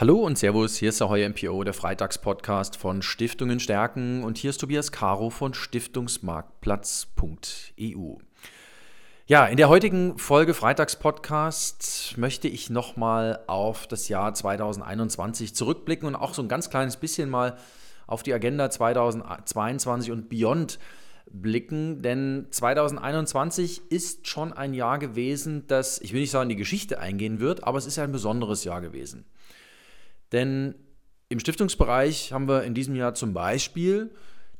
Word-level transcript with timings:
Hallo 0.00 0.18
und 0.20 0.38
Servus, 0.38 0.76
hier 0.76 0.88
ist 0.88 1.00
der 1.00 1.10
Heuer 1.10 1.28
MPO, 1.28 1.62
der 1.62 1.74
Freitagspodcast 1.74 2.78
von 2.78 3.02
Stiftungen 3.02 3.60
stärken 3.60 4.24
und 4.24 4.38
hier 4.38 4.48
ist 4.48 4.56
Tobias 4.56 4.92
Caro 4.92 5.28
von 5.28 5.52
Stiftungsmarktplatz.eu. 5.52 8.14
Ja, 9.26 9.44
in 9.44 9.58
der 9.58 9.68
heutigen 9.68 10.16
Folge 10.16 10.54
Freitagspodcast 10.54 12.14
möchte 12.16 12.48
ich 12.48 12.70
nochmal 12.70 13.40
auf 13.46 13.86
das 13.86 14.08
Jahr 14.08 14.32
2021 14.32 15.54
zurückblicken 15.54 16.08
und 16.08 16.16
auch 16.16 16.32
so 16.32 16.40
ein 16.40 16.48
ganz 16.48 16.70
kleines 16.70 16.96
bisschen 16.96 17.28
mal 17.28 17.58
auf 18.06 18.22
die 18.22 18.32
Agenda 18.32 18.70
2022 18.70 20.12
und 20.12 20.30
Beyond 20.30 20.78
blicken, 21.30 22.00
denn 22.00 22.46
2021 22.50 23.82
ist 23.90 24.28
schon 24.28 24.54
ein 24.54 24.72
Jahr 24.72 24.98
gewesen, 24.98 25.66
das, 25.66 26.00
ich 26.00 26.14
will 26.14 26.22
nicht 26.22 26.30
sagen, 26.30 26.48
die 26.48 26.56
Geschichte 26.56 27.00
eingehen 27.00 27.38
wird, 27.38 27.64
aber 27.64 27.76
es 27.76 27.84
ist 27.84 27.98
ein 27.98 28.12
besonderes 28.12 28.64
Jahr 28.64 28.80
gewesen. 28.80 29.26
Denn 30.32 30.74
im 31.28 31.40
Stiftungsbereich 31.40 32.32
haben 32.32 32.48
wir 32.48 32.64
in 32.64 32.74
diesem 32.74 32.96
Jahr 32.96 33.14
zum 33.14 33.32
Beispiel 33.32 34.10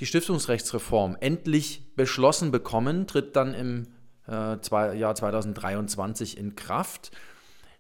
die 0.01 0.07
Stiftungsrechtsreform 0.07 1.17
endlich 1.21 1.95
beschlossen 1.95 2.51
bekommen, 2.51 3.07
tritt 3.07 3.37
dann 3.37 3.55
im 3.55 3.89
äh, 4.27 4.59
zwei, 4.61 4.95
Jahr 4.95 5.15
2023 5.15 6.39
in 6.39 6.57
Kraft. 6.57 7.11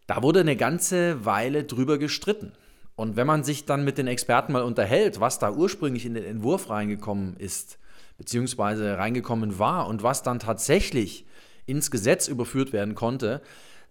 Da 0.07 0.23
wurde 0.23 0.41
eine 0.41 0.57
ganze 0.57 1.25
Weile 1.25 1.65
drüber 1.65 1.99
gestritten. 1.99 2.53
Und 2.97 3.17
wenn 3.17 3.27
man 3.27 3.45
sich 3.45 3.65
dann 3.65 3.85
mit 3.85 3.97
den 3.97 4.09
Experten 4.09 4.53
mal 4.53 4.63
unterhält, 4.63 5.21
was 5.21 5.39
da 5.39 5.53
ursprünglich 5.53 6.05
in 6.05 6.15
den 6.15 6.25
Entwurf 6.25 6.69
reingekommen 6.69 7.37
ist, 7.39 7.79
beziehungsweise 8.19 8.99
reingekommen 8.99 9.59
war 9.59 9.87
und 9.87 10.03
was 10.03 10.23
dann 10.23 10.39
tatsächlich 10.39 11.25
ins 11.65 11.91
Gesetz 11.91 12.29
überführt 12.29 12.75
werden 12.75 12.95
konnte, 12.95 13.41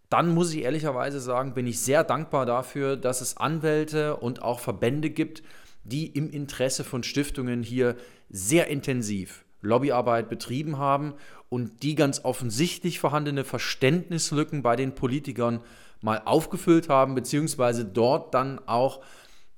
dann 0.10 0.34
muss 0.34 0.54
ich 0.54 0.64
ehrlicherweise 0.64 1.20
sagen, 1.20 1.54
bin 1.54 1.68
ich 1.68 1.80
sehr 1.80 2.04
dankbar 2.04 2.46
dafür, 2.46 2.98
dass 2.98 3.22
es 3.22 3.38
Anwälte 3.38 4.18
und 4.18 4.42
auch 4.42 4.60
Verbände 4.60 5.10
gibt, 5.12 5.44
die 5.84 6.08
im 6.08 6.30
Interesse 6.30 6.84
von 6.84 7.04
Stiftungen 7.04 7.64
hier 7.64 7.96
sehr 8.30 8.68
intensiv 8.68 9.46
Lobbyarbeit 9.62 10.30
betrieben 10.30 10.78
haben 10.78 11.14
und 11.50 11.84
die 11.84 11.96
ganz 11.96 12.24
offensichtlich 12.24 13.00
vorhandene 13.00 13.44
Verständnislücken 13.44 14.62
bei 14.62 14.76
den 14.76 14.96
Politikern 14.96 15.62
mal 16.02 16.22
aufgefüllt 16.26 16.90
haben, 16.90 17.16
beziehungsweise 17.16 17.86
dort 17.86 18.34
dann 18.34 18.60
auch 18.68 19.02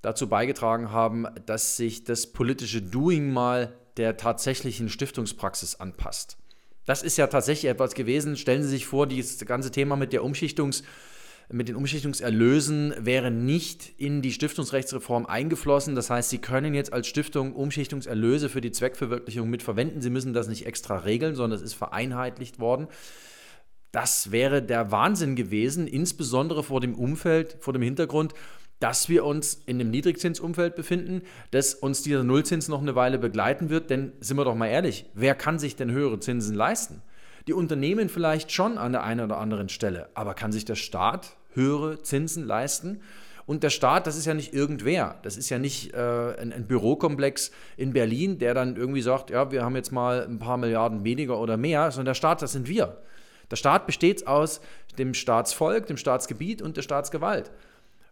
dazu 0.01 0.27
beigetragen 0.27 0.91
haben, 0.91 1.27
dass 1.45 1.77
sich 1.77 2.03
das 2.03 2.27
politische 2.27 2.81
Doing 2.81 3.31
mal 3.31 3.77
der 3.97 4.17
tatsächlichen 4.17 4.89
Stiftungspraxis 4.89 5.79
anpasst. 5.79 6.37
Das 6.85 7.03
ist 7.03 7.17
ja 7.17 7.27
tatsächlich 7.27 7.71
etwas 7.71 7.93
gewesen. 7.93 8.37
Stellen 8.37 8.63
Sie 8.63 8.69
sich 8.69 8.85
vor, 8.85 9.07
dieses 9.07 9.43
ganze 9.45 9.71
Thema 9.71 9.95
mit 9.95 10.13
der 10.13 10.23
Umschichtungs- 10.23 10.83
mit 11.53 11.67
den 11.67 11.75
Umschichtungserlösen 11.75 12.93
wäre 12.97 13.29
nicht 13.29 13.91
in 13.97 14.21
die 14.21 14.31
Stiftungsrechtsreform 14.31 15.25
eingeflossen. 15.25 15.95
Das 15.95 16.09
heißt, 16.09 16.29
Sie 16.29 16.37
können 16.37 16.73
jetzt 16.73 16.93
als 16.93 17.07
Stiftung 17.07 17.53
Umschichtungserlöse 17.53 18.47
für 18.47 18.61
die 18.61 18.71
Zweckverwirklichung 18.71 19.49
mitverwenden. 19.49 20.01
Sie 20.01 20.09
müssen 20.09 20.33
das 20.33 20.47
nicht 20.47 20.65
extra 20.65 20.99
regeln, 20.99 21.35
sondern 21.35 21.59
es 21.59 21.65
ist 21.65 21.73
vereinheitlicht 21.73 22.59
worden. 22.59 22.87
Das 23.91 24.31
wäre 24.31 24.63
der 24.63 24.91
Wahnsinn 24.91 25.35
gewesen, 25.35 25.87
insbesondere 25.87 26.63
vor 26.63 26.79
dem 26.79 26.95
Umfeld, 26.95 27.57
vor 27.59 27.73
dem 27.73 27.81
Hintergrund, 27.81 28.33
dass 28.81 29.09
wir 29.09 29.23
uns 29.23 29.61
in 29.67 29.79
einem 29.79 29.91
Niedrigzinsumfeld 29.91 30.75
befinden, 30.75 31.21
dass 31.51 31.75
uns 31.75 32.01
dieser 32.01 32.23
Nullzins 32.23 32.67
noch 32.67 32.81
eine 32.81 32.95
Weile 32.95 33.19
begleiten 33.19 33.69
wird. 33.69 33.89
Denn 33.89 34.11
sind 34.19 34.37
wir 34.37 34.43
doch 34.43 34.55
mal 34.55 34.67
ehrlich, 34.67 35.05
wer 35.13 35.35
kann 35.35 35.59
sich 35.59 35.75
denn 35.75 35.91
höhere 35.91 36.19
Zinsen 36.19 36.55
leisten? 36.55 37.01
Die 37.47 37.53
Unternehmen 37.53 38.09
vielleicht 38.09 38.51
schon 38.51 38.77
an 38.77 38.91
der 38.91 39.03
einen 39.03 39.25
oder 39.25 39.37
anderen 39.37 39.69
Stelle, 39.69 40.09
aber 40.15 40.33
kann 40.33 40.51
sich 40.51 40.65
der 40.65 40.75
Staat 40.75 41.37
höhere 41.53 42.01
Zinsen 42.01 42.45
leisten? 42.45 43.01
Und 43.45 43.63
der 43.63 43.69
Staat, 43.69 44.07
das 44.07 44.17
ist 44.17 44.25
ja 44.25 44.33
nicht 44.33 44.53
irgendwer. 44.53 45.19
Das 45.23 45.37
ist 45.37 45.49
ja 45.49 45.59
nicht 45.59 45.93
äh, 45.93 45.97
ein, 46.39 46.53
ein, 46.53 46.67
Bürokomplex 46.67 47.51
in 47.77 47.93
Berlin, 47.93 48.39
der 48.39 48.53
dann 48.53 48.75
irgendwie 48.77 49.01
sagt, 49.01 49.29
ja, 49.29 49.51
wir 49.51 49.63
haben 49.63 49.75
jetzt 49.75 49.91
mal 49.91 50.25
ein 50.25 50.39
paar 50.39 50.57
Milliarden 50.57 51.03
weniger 51.03 51.39
oder 51.39 51.57
mehr, 51.57 51.91
sondern 51.91 52.11
der 52.11 52.13
Staat, 52.15 52.41
das 52.41 52.53
sind 52.53 52.67
wir. 52.67 52.97
Der 53.49 53.57
Staat 53.57 53.85
besteht 53.85 54.25
aus 54.25 54.61
dem 54.97 55.13
Staatsvolk, 55.13 55.87
dem 55.87 55.97
Staatsgebiet 55.97 56.61
und 56.61 56.77
der 56.77 56.81
Staatsgewalt. 56.81 57.51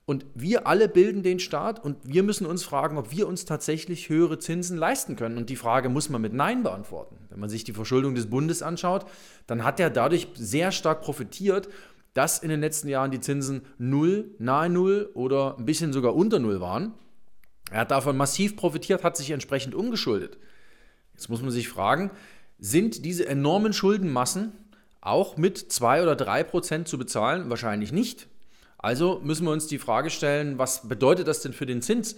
Und 0.10 0.26
wir 0.34 0.66
alle 0.66 0.90
bilden 0.90 1.22
den 1.22 1.38
Staat 1.38 1.86
und 1.86 1.98
wir 2.02 2.24
müssen 2.24 2.48
uns 2.48 2.64
fragen, 2.64 2.98
ob 2.98 3.12
wir 3.12 3.28
uns 3.28 3.46
tatsächlich 3.46 4.10
höhere 4.10 4.40
Zinsen 4.40 4.76
leisten 4.76 5.16
können. 5.16 5.38
Und 5.38 5.52
die 5.52 5.56
Frage 5.56 5.88
muss 5.88 6.10
man 6.10 6.20
mit 6.20 6.34
Nein 6.34 6.64
beantworten. 6.64 7.16
Wenn 7.30 7.40
man 7.40 7.48
sich 7.48 7.64
die 7.64 7.74
Verschuldung 7.74 8.16
des 8.16 8.28
Bundes 8.28 8.64
anschaut, 8.64 9.06
dann 9.46 9.64
hat 9.64 9.80
er 9.80 9.92
dadurch 9.92 10.28
sehr 10.34 10.72
stark 10.72 11.04
profitiert, 11.04 11.70
dass 12.16 12.40
in 12.40 12.50
den 12.50 12.60
letzten 12.60 12.88
Jahren 12.88 13.12
die 13.12 13.20
Zinsen 13.20 13.62
null, 13.78 14.32
nahe 14.40 14.68
null 14.68 15.12
oder 15.14 15.56
ein 15.60 15.66
bisschen 15.66 15.94
sogar 15.94 16.16
unter 16.16 16.40
null 16.40 16.60
waren. 16.60 16.96
Er 17.70 17.82
hat 17.82 17.92
davon 17.92 18.18
massiv 18.18 18.58
profitiert, 18.58 19.04
hat 19.04 19.16
sich 19.16 19.30
entsprechend 19.30 19.76
umgeschuldet. 19.76 20.40
Jetzt 21.14 21.30
muss 21.30 21.44
man 21.44 21.52
sich 21.52 21.70
fragen, 21.70 22.10
sind 22.58 23.06
diese 23.06 23.28
enormen 23.28 23.74
Schuldenmassen 23.74 24.54
auch 25.02 25.38
mit 25.38 25.72
zwei 25.72 26.02
oder 26.02 26.16
drei 26.16 26.44
Prozent 26.44 26.88
zu 26.88 26.98
bezahlen? 26.98 27.52
Wahrscheinlich 27.52 27.92
nicht. 27.92 28.28
Also 28.80 29.20
müssen 29.24 29.46
wir 29.46 29.52
uns 29.52 29.68
die 29.68 29.78
Frage 29.78 30.10
stellen, 30.10 30.58
was 30.58 30.88
bedeutet 30.88 31.28
das 31.28 31.42
denn 31.42 31.54
für 31.54 31.66
den 31.66 31.82
Zins? 31.82 32.16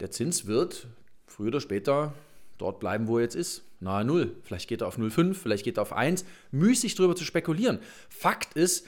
Der 0.00 0.10
Zins 0.10 0.46
wird 0.46 0.86
früher 1.26 1.48
oder 1.48 1.60
später 1.60 2.12
dort 2.58 2.78
bleiben, 2.78 3.08
wo 3.08 3.16
er 3.16 3.24
jetzt 3.24 3.34
ist. 3.34 3.62
Nahe 3.80 4.04
Null. 4.04 4.36
Vielleicht 4.42 4.68
geht 4.68 4.82
er 4.82 4.86
auf 4.86 4.98
0,5, 4.98 5.34
vielleicht 5.34 5.64
geht 5.64 5.78
er 5.78 5.82
auf 5.82 5.92
1. 5.92 6.24
Müßig 6.50 6.94
darüber 6.94 7.16
zu 7.16 7.24
spekulieren. 7.24 7.80
Fakt 8.10 8.54
ist, 8.54 8.86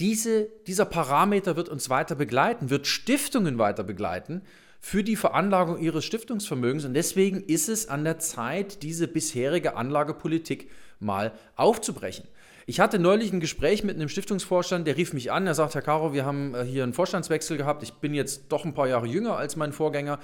diese, 0.00 0.48
dieser 0.66 0.86
Parameter 0.86 1.56
wird 1.56 1.68
uns 1.68 1.90
weiter 1.90 2.14
begleiten, 2.14 2.70
wird 2.70 2.86
Stiftungen 2.86 3.58
weiter 3.58 3.84
begleiten 3.84 4.40
für 4.80 5.04
die 5.04 5.16
Veranlagung 5.16 5.78
ihres 5.78 6.06
Stiftungsvermögens. 6.06 6.86
Und 6.86 6.94
deswegen 6.94 7.42
ist 7.42 7.68
es 7.68 7.88
an 7.88 8.04
der 8.04 8.18
Zeit, 8.18 8.82
diese 8.82 9.06
bisherige 9.06 9.76
Anlagepolitik 9.76 10.70
mal 10.98 11.32
aufzubrechen. 11.54 12.26
Ich 12.70 12.78
hatte 12.78 13.00
neulich 13.00 13.32
ein 13.32 13.40
Gespräch 13.40 13.82
mit 13.82 13.96
einem 13.96 14.08
Stiftungsvorstand, 14.08 14.86
der 14.86 14.96
rief 14.96 15.12
mich 15.12 15.32
an, 15.32 15.44
er 15.44 15.56
sagt, 15.56 15.74
Herr 15.74 15.82
Caro, 15.82 16.12
wir 16.12 16.24
haben 16.24 16.54
äh, 16.54 16.62
hier 16.62 16.84
einen 16.84 16.92
Vorstandswechsel 16.92 17.56
gehabt, 17.56 17.82
ich 17.82 17.94
bin 17.94 18.14
jetzt 18.14 18.44
doch 18.50 18.64
ein 18.64 18.74
paar 18.74 18.86
Jahre 18.86 19.08
jünger 19.08 19.36
als 19.36 19.56
mein 19.56 19.72
Vorgänger 19.72 20.20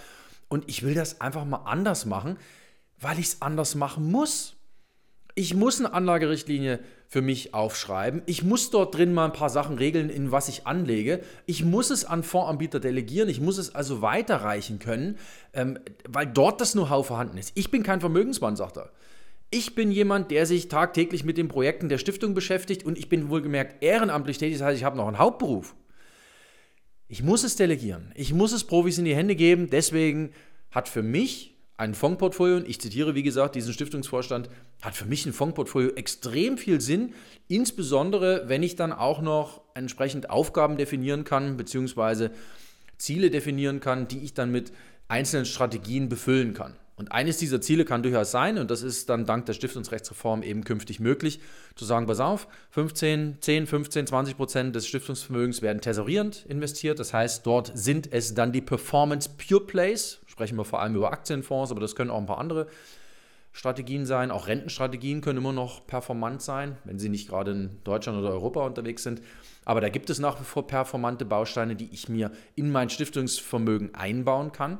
und 0.46 0.62
ich 0.68 0.84
will 0.84 0.94
das 0.94 1.20
einfach 1.20 1.44
mal 1.44 1.64
anders 1.64 2.06
machen, 2.06 2.38
weil 3.00 3.18
ich 3.18 3.26
es 3.26 3.42
anders 3.42 3.74
machen 3.74 4.12
muss. 4.12 4.54
Ich 5.34 5.54
muss 5.54 5.80
eine 5.80 5.92
Anlagerichtlinie 5.92 6.78
für 7.08 7.20
mich 7.20 7.52
aufschreiben. 7.52 8.22
Ich 8.26 8.44
muss 8.44 8.70
dort 8.70 8.94
drin 8.94 9.12
mal 9.12 9.24
ein 9.24 9.32
paar 9.32 9.50
Sachen 9.50 9.76
regeln, 9.76 10.08
in 10.08 10.30
was 10.30 10.48
ich 10.48 10.68
anlege. 10.68 11.24
Ich 11.46 11.64
muss 11.64 11.90
es 11.90 12.04
an 12.04 12.22
Fondsanbieter 12.22 12.78
delegieren. 12.78 13.28
Ich 13.28 13.40
muss 13.40 13.58
es 13.58 13.74
also 13.74 14.02
weiterreichen 14.02 14.78
können, 14.78 15.18
ähm, 15.52 15.80
weil 16.08 16.28
dort 16.28 16.60
das 16.60 16.74
Know-how 16.74 17.04
vorhanden 17.04 17.38
ist. 17.38 17.50
Ich 17.56 17.72
bin 17.72 17.82
kein 17.82 17.98
Vermögensmann, 17.98 18.54
sagt 18.54 18.76
er. 18.76 18.92
Ich 19.58 19.74
bin 19.74 19.90
jemand, 19.90 20.30
der 20.32 20.44
sich 20.44 20.68
tagtäglich 20.68 21.24
mit 21.24 21.38
den 21.38 21.48
Projekten 21.48 21.88
der 21.88 21.96
Stiftung 21.96 22.34
beschäftigt 22.34 22.84
und 22.84 22.98
ich 22.98 23.08
bin 23.08 23.30
wohlgemerkt 23.30 23.82
ehrenamtlich 23.82 24.36
tätig, 24.36 24.58
das 24.58 24.66
heißt, 24.66 24.76
ich 24.76 24.84
habe 24.84 24.98
noch 24.98 25.06
einen 25.06 25.18
Hauptberuf. 25.18 25.74
Ich 27.08 27.22
muss 27.22 27.42
es 27.42 27.56
delegieren. 27.56 28.12
Ich 28.16 28.34
muss 28.34 28.52
es 28.52 28.64
Profis 28.64 28.98
in 28.98 29.06
die 29.06 29.16
Hände 29.16 29.34
geben. 29.34 29.70
Deswegen 29.70 30.32
hat 30.70 30.90
für 30.90 31.02
mich 31.02 31.56
ein 31.78 31.94
Fondsportfolio, 31.94 32.56
und 32.56 32.68
ich 32.68 32.82
zitiere 32.82 33.14
wie 33.14 33.22
gesagt 33.22 33.54
diesen 33.54 33.72
Stiftungsvorstand, 33.72 34.50
hat 34.82 34.94
für 34.94 35.06
mich 35.06 35.24
ein 35.24 35.32
Fondsportfolio 35.32 35.88
extrem 35.94 36.58
viel 36.58 36.82
Sinn, 36.82 37.14
insbesondere 37.48 38.50
wenn 38.50 38.62
ich 38.62 38.76
dann 38.76 38.92
auch 38.92 39.22
noch 39.22 39.62
entsprechend 39.72 40.28
Aufgaben 40.28 40.76
definieren 40.76 41.24
kann, 41.24 41.56
beziehungsweise 41.56 42.30
Ziele 42.98 43.30
definieren 43.30 43.80
kann, 43.80 44.06
die 44.06 44.18
ich 44.18 44.34
dann 44.34 44.52
mit 44.52 44.70
einzelnen 45.08 45.46
Strategien 45.46 46.10
befüllen 46.10 46.52
kann. 46.52 46.74
Und 46.96 47.12
eines 47.12 47.36
dieser 47.36 47.60
Ziele 47.60 47.84
kann 47.84 48.02
durchaus 48.02 48.30
sein, 48.30 48.56
und 48.56 48.70
das 48.70 48.82
ist 48.82 49.10
dann 49.10 49.26
dank 49.26 49.44
der 49.44 49.52
Stiftungsrechtsreform 49.52 50.42
eben 50.42 50.64
künftig 50.64 50.98
möglich, 50.98 51.40
zu 51.74 51.84
sagen, 51.84 52.06
pass 52.06 52.20
auf, 52.20 52.48
15, 52.70 53.36
10, 53.40 53.66
15, 53.66 54.06
20 54.06 54.36
Prozent 54.36 54.74
des 54.74 54.86
Stiftungsvermögens 54.86 55.60
werden 55.60 55.82
tesorierend 55.82 56.46
investiert. 56.48 56.98
Das 56.98 57.12
heißt, 57.12 57.46
dort 57.46 57.70
sind 57.74 58.10
es 58.12 58.32
dann 58.32 58.50
die 58.50 58.62
Performance 58.62 59.28
Pure 59.28 59.66
Plays. 59.66 60.20
Sprechen 60.26 60.56
wir 60.56 60.64
vor 60.64 60.80
allem 60.80 60.96
über 60.96 61.12
Aktienfonds, 61.12 61.70
aber 61.70 61.80
das 61.80 61.94
können 61.94 62.10
auch 62.10 62.18
ein 62.18 62.26
paar 62.26 62.38
andere 62.38 62.66
Strategien 63.52 64.06
sein. 64.06 64.30
Auch 64.30 64.46
Rentenstrategien 64.46 65.20
können 65.20 65.38
immer 65.38 65.52
noch 65.52 65.86
performant 65.86 66.40
sein, 66.40 66.78
wenn 66.84 66.98
sie 66.98 67.10
nicht 67.10 67.28
gerade 67.28 67.50
in 67.50 67.78
Deutschland 67.84 68.18
oder 68.18 68.30
Europa 68.30 68.64
unterwegs 68.64 69.02
sind. 69.02 69.20
Aber 69.66 69.82
da 69.82 69.90
gibt 69.90 70.08
es 70.08 70.18
nach 70.18 70.40
wie 70.40 70.44
vor 70.44 70.66
performante 70.66 71.26
Bausteine, 71.26 71.76
die 71.76 71.90
ich 71.92 72.08
mir 72.08 72.30
in 72.54 72.70
mein 72.70 72.88
Stiftungsvermögen 72.88 73.94
einbauen 73.94 74.52
kann. 74.52 74.78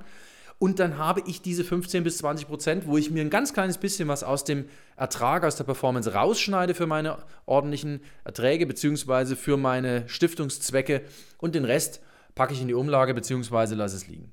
Und 0.59 0.79
dann 0.79 0.97
habe 0.97 1.23
ich 1.27 1.43
diese 1.43 1.65
15 1.65 2.03
bis 2.03 2.19
20 2.19 2.49
Prozent, 2.49 2.87
wo 2.87 2.97
ich 2.97 3.11
mir 3.11 3.21
ein 3.21 3.31
ganz 3.31 3.53
kleines 3.53 3.77
bisschen 3.77 4.09
was 4.09 4.25
aus 4.25 4.45
dem 4.45 4.67
Ertrag, 4.97 5.45
aus 5.45 5.57
der 5.57 5.65
Performance 5.65 6.15
rausschneide 6.15 6.75
für 6.75 6.87
meine 6.87 7.19
ordentlichen 7.45 8.01
Erträge 8.25 8.67
beziehungsweise 8.67 9.37
für 9.37 9.59
meine 9.59 10.09
Stiftungszwecke 10.09 11.03
und 11.39 11.55
den 11.55 11.67
Rest 11.67 12.01
packe 12.35 12.55
ich 12.55 12.63
in 12.63 12.69
die 12.69 12.75
Umlage 12.75 13.13
beziehungsweise 13.13 13.75
lasse 13.75 13.97
es 13.97 14.07
liegen. 14.07 14.33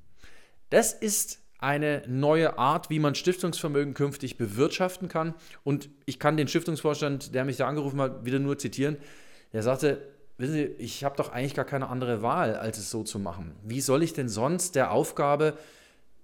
Das 0.70 0.92
ist 0.92 1.40
eine 1.58 2.02
neue 2.06 2.58
Art, 2.58 2.90
wie 2.90 2.98
man 2.98 3.14
Stiftungsvermögen 3.14 3.94
künftig 3.94 4.36
bewirtschaften 4.36 5.08
kann. 5.08 5.34
Und 5.62 5.88
ich 6.04 6.18
kann 6.18 6.36
den 6.36 6.48
Stiftungsvorstand, 6.48 7.34
der 7.34 7.44
mich 7.44 7.56
da 7.56 7.66
angerufen 7.66 8.00
hat, 8.00 8.24
wieder 8.26 8.38
nur 8.38 8.58
zitieren. 8.58 8.98
Der 9.54 9.62
sagte, 9.62 10.02
wissen 10.36 10.52
Sie, 10.52 10.64
ich 10.78 11.04
habe 11.04 11.16
doch 11.16 11.32
eigentlich 11.32 11.54
gar 11.54 11.64
keine 11.64 11.88
andere 11.88 12.20
Wahl, 12.20 12.56
als 12.56 12.78
es 12.78 12.90
so 12.90 13.02
zu 13.02 13.18
machen. 13.18 13.56
Wie 13.62 13.80
soll 13.80 14.02
ich 14.02 14.12
denn 14.12 14.28
sonst 14.28 14.74
der 14.74 14.90
Aufgabe 14.90 15.56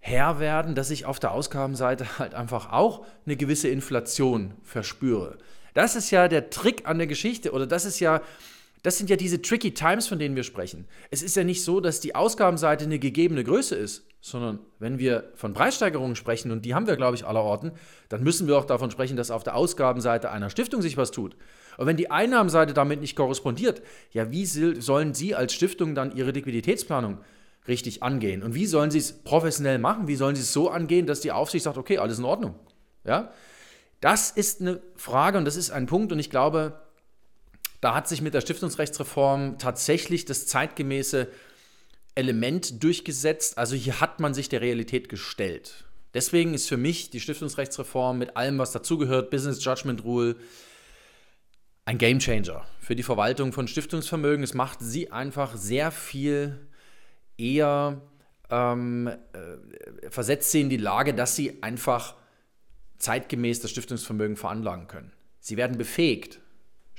Herr 0.00 0.40
werden, 0.40 0.74
dass 0.74 0.90
ich 0.90 1.04
auf 1.04 1.20
der 1.20 1.32
Ausgabenseite 1.32 2.18
halt 2.18 2.34
einfach 2.34 2.72
auch 2.72 3.04
eine 3.26 3.36
gewisse 3.36 3.68
Inflation 3.68 4.54
verspüre? 4.62 5.38
Das 5.74 5.94
ist 5.94 6.10
ja 6.10 6.26
der 6.26 6.50
Trick 6.50 6.88
an 6.88 6.98
der 6.98 7.06
Geschichte 7.06 7.52
oder 7.52 7.66
das 7.66 7.84
ist 7.84 8.00
ja, 8.00 8.22
das 8.82 8.96
sind 8.96 9.10
ja 9.10 9.16
diese 9.16 9.42
tricky 9.42 9.72
Times, 9.72 10.08
von 10.08 10.18
denen 10.18 10.36
wir 10.36 10.42
sprechen. 10.42 10.86
Es 11.10 11.22
ist 11.22 11.36
ja 11.36 11.44
nicht 11.44 11.62
so, 11.62 11.80
dass 11.80 12.00
die 12.00 12.14
Ausgabenseite 12.14 12.84
eine 12.84 12.98
gegebene 12.98 13.44
Größe 13.44 13.76
ist, 13.76 14.06
sondern 14.22 14.58
wenn 14.78 14.98
wir 14.98 15.30
von 15.34 15.52
Preissteigerungen 15.52 16.16
sprechen, 16.16 16.50
und 16.50 16.64
die 16.64 16.74
haben 16.74 16.86
wir, 16.86 16.96
glaube 16.96 17.16
ich, 17.16 17.26
aller 17.26 17.42
Orten, 17.42 17.72
dann 18.08 18.22
müssen 18.22 18.46
wir 18.48 18.56
auch 18.56 18.64
davon 18.64 18.90
sprechen, 18.90 19.16
dass 19.16 19.30
auf 19.30 19.44
der 19.44 19.54
Ausgabenseite 19.54 20.30
einer 20.30 20.50
Stiftung 20.50 20.82
sich 20.82 20.96
was 20.96 21.10
tut. 21.10 21.36
Und 21.76 21.86
wenn 21.86 21.96
die 21.96 22.10
Einnahmenseite 22.10 22.74
damit 22.74 23.00
nicht 23.00 23.16
korrespondiert, 23.16 23.82
ja, 24.12 24.30
wie 24.30 24.44
sollen 24.44 25.14
Sie 25.14 25.34
als 25.34 25.54
Stiftung 25.54 25.94
dann 25.94 26.14
Ihre 26.14 26.32
Liquiditätsplanung 26.32 27.18
richtig 27.70 28.02
angehen? 28.02 28.42
Und 28.42 28.54
wie 28.54 28.66
sollen 28.66 28.90
Sie 28.90 28.98
es 28.98 29.12
professionell 29.12 29.78
machen? 29.78 30.06
Wie 30.06 30.16
sollen 30.16 30.36
Sie 30.36 30.42
es 30.42 30.52
so 30.52 30.68
angehen, 30.68 31.06
dass 31.06 31.20
die 31.20 31.32
Aufsicht 31.32 31.64
sagt, 31.64 31.78
okay, 31.78 31.96
alles 31.96 32.18
in 32.18 32.26
Ordnung? 32.26 32.54
Ja? 33.04 33.32
Das 34.02 34.30
ist 34.30 34.60
eine 34.60 34.82
Frage 34.96 35.38
und 35.38 35.46
das 35.46 35.56
ist 35.56 35.70
ein 35.70 35.86
Punkt 35.86 36.12
und 36.12 36.18
ich 36.18 36.28
glaube, 36.28 36.80
da 37.80 37.94
hat 37.94 38.08
sich 38.08 38.20
mit 38.20 38.34
der 38.34 38.42
Stiftungsrechtsreform 38.42 39.58
tatsächlich 39.58 40.26
das 40.26 40.46
zeitgemäße 40.46 41.28
Element 42.14 42.82
durchgesetzt. 42.82 43.56
Also 43.56 43.74
hier 43.76 44.00
hat 44.00 44.20
man 44.20 44.34
sich 44.34 44.48
der 44.48 44.60
Realität 44.60 45.08
gestellt. 45.08 45.84
Deswegen 46.12 46.54
ist 46.54 46.68
für 46.68 46.76
mich 46.76 47.10
die 47.10 47.20
Stiftungsrechtsreform 47.20 48.18
mit 48.18 48.36
allem, 48.36 48.58
was 48.58 48.72
dazugehört, 48.72 49.30
Business 49.30 49.64
Judgment 49.64 50.04
Rule, 50.04 50.36
ein 51.84 51.98
Gamechanger 51.98 52.66
für 52.80 52.96
die 52.96 53.02
Verwaltung 53.02 53.52
von 53.52 53.68
Stiftungsvermögen. 53.68 54.42
Es 54.42 54.54
macht 54.54 54.80
sie 54.80 55.10
einfach 55.10 55.56
sehr 55.56 55.90
viel 55.90 56.68
eher, 57.40 58.00
ähm, 58.50 59.08
äh, 59.08 60.10
versetzt 60.10 60.50
sie 60.50 60.60
in 60.60 60.68
die 60.68 60.76
Lage, 60.76 61.14
dass 61.14 61.36
sie 61.36 61.62
einfach 61.62 62.14
zeitgemäß 62.98 63.60
das 63.60 63.70
Stiftungsvermögen 63.70 64.36
veranlagen 64.36 64.86
können. 64.86 65.12
Sie 65.40 65.56
werden 65.56 65.78
befähigt, 65.78 66.40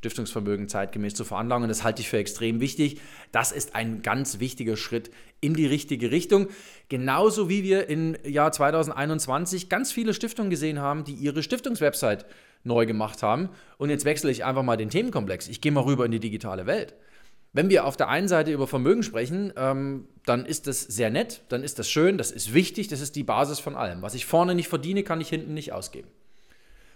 Stiftungsvermögen 0.01 0.67
zeitgemäß 0.67 1.13
zu 1.13 1.23
veranlagen. 1.23 1.63
Und 1.63 1.69
das 1.69 1.83
halte 1.83 2.01
ich 2.01 2.09
für 2.09 2.17
extrem 2.17 2.59
wichtig. 2.59 2.99
Das 3.31 3.51
ist 3.51 3.75
ein 3.75 4.01
ganz 4.01 4.39
wichtiger 4.39 4.75
Schritt 4.75 5.11
in 5.41 5.53
die 5.53 5.67
richtige 5.67 6.09
Richtung. 6.09 6.47
Genauso 6.89 7.49
wie 7.49 7.61
wir 7.61 7.87
im 7.87 8.15
Jahr 8.25 8.51
2021 8.51 9.69
ganz 9.69 9.91
viele 9.91 10.15
Stiftungen 10.15 10.49
gesehen 10.49 10.79
haben, 10.79 11.03
die 11.03 11.13
ihre 11.13 11.43
Stiftungswebsite 11.43 12.25
neu 12.63 12.87
gemacht 12.87 13.21
haben. 13.21 13.49
Und 13.77 13.91
jetzt 13.91 14.05
wechsle 14.05 14.31
ich 14.31 14.43
einfach 14.43 14.63
mal 14.63 14.75
den 14.75 14.89
Themenkomplex. 14.89 15.47
Ich 15.47 15.61
gehe 15.61 15.71
mal 15.71 15.83
rüber 15.83 16.05
in 16.05 16.11
die 16.11 16.19
digitale 16.19 16.65
Welt. 16.65 16.95
Wenn 17.53 17.69
wir 17.69 17.85
auf 17.85 17.97
der 17.97 18.07
einen 18.07 18.29
Seite 18.29 18.51
über 18.51 18.65
Vermögen 18.65 19.03
sprechen, 19.03 19.51
ähm, 19.57 20.07
dann 20.25 20.45
ist 20.45 20.67
das 20.67 20.81
sehr 20.81 21.09
nett, 21.09 21.41
dann 21.49 21.63
ist 21.63 21.79
das 21.79 21.89
schön, 21.89 22.17
das 22.17 22.31
ist 22.31 22.53
wichtig, 22.53 22.87
das 22.87 23.01
ist 23.01 23.15
die 23.15 23.23
Basis 23.23 23.59
von 23.59 23.75
allem. 23.75 24.01
Was 24.01 24.13
ich 24.13 24.25
vorne 24.25 24.55
nicht 24.55 24.69
verdiene, 24.69 25.03
kann 25.03 25.19
ich 25.19 25.29
hinten 25.29 25.53
nicht 25.53 25.73
ausgeben. 25.73 26.07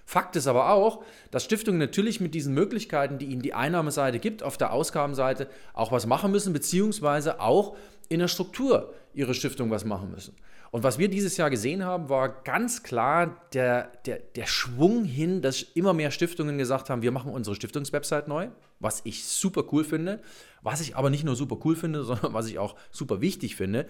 Fakt 0.05 0.35
ist 0.35 0.47
aber 0.47 0.69
auch, 0.69 1.03
dass 1.31 1.43
Stiftungen 1.43 1.79
natürlich 1.79 2.21
mit 2.21 2.35
diesen 2.35 2.53
Möglichkeiten, 2.53 3.17
die 3.17 3.25
ihnen 3.25 3.41
die 3.41 3.55
Einnahmeseite 3.55 4.19
gibt, 4.19 4.43
auf 4.43 4.55
der 4.55 4.71
Ausgabenseite 4.71 5.49
auch 5.73 5.91
was 5.91 6.05
machen 6.05 6.31
müssen, 6.31 6.53
beziehungsweise 6.53 7.41
auch 7.41 7.75
in 8.07 8.19
der 8.19 8.27
Struktur 8.27 8.93
ihrer 9.13 9.33
Stiftung 9.33 9.71
was 9.71 9.83
machen 9.83 10.11
müssen. 10.11 10.35
Und 10.75 10.83
was 10.83 10.99
wir 10.99 11.07
dieses 11.07 11.37
Jahr 11.37 11.49
gesehen 11.49 11.85
haben, 11.85 12.09
war 12.09 12.27
ganz 12.27 12.83
klar 12.83 13.47
der, 13.53 13.93
der, 14.05 14.19
der 14.19 14.45
Schwung 14.45 15.05
hin, 15.05 15.41
dass 15.41 15.61
immer 15.61 15.93
mehr 15.93 16.11
Stiftungen 16.11 16.57
gesagt 16.57 16.89
haben, 16.89 17.01
wir 17.01 17.13
machen 17.13 17.31
unsere 17.31 17.55
Stiftungswebsite 17.55 18.27
neu, 18.27 18.49
was 18.81 18.99
ich 19.05 19.23
super 19.23 19.63
cool 19.71 19.85
finde, 19.85 20.21
was 20.63 20.81
ich 20.81 20.97
aber 20.97 21.09
nicht 21.09 21.23
nur 21.23 21.37
super 21.37 21.59
cool 21.63 21.77
finde, 21.77 22.03
sondern 22.03 22.33
was 22.33 22.47
ich 22.47 22.59
auch 22.59 22.75
super 22.91 23.21
wichtig 23.21 23.55
finde. 23.55 23.85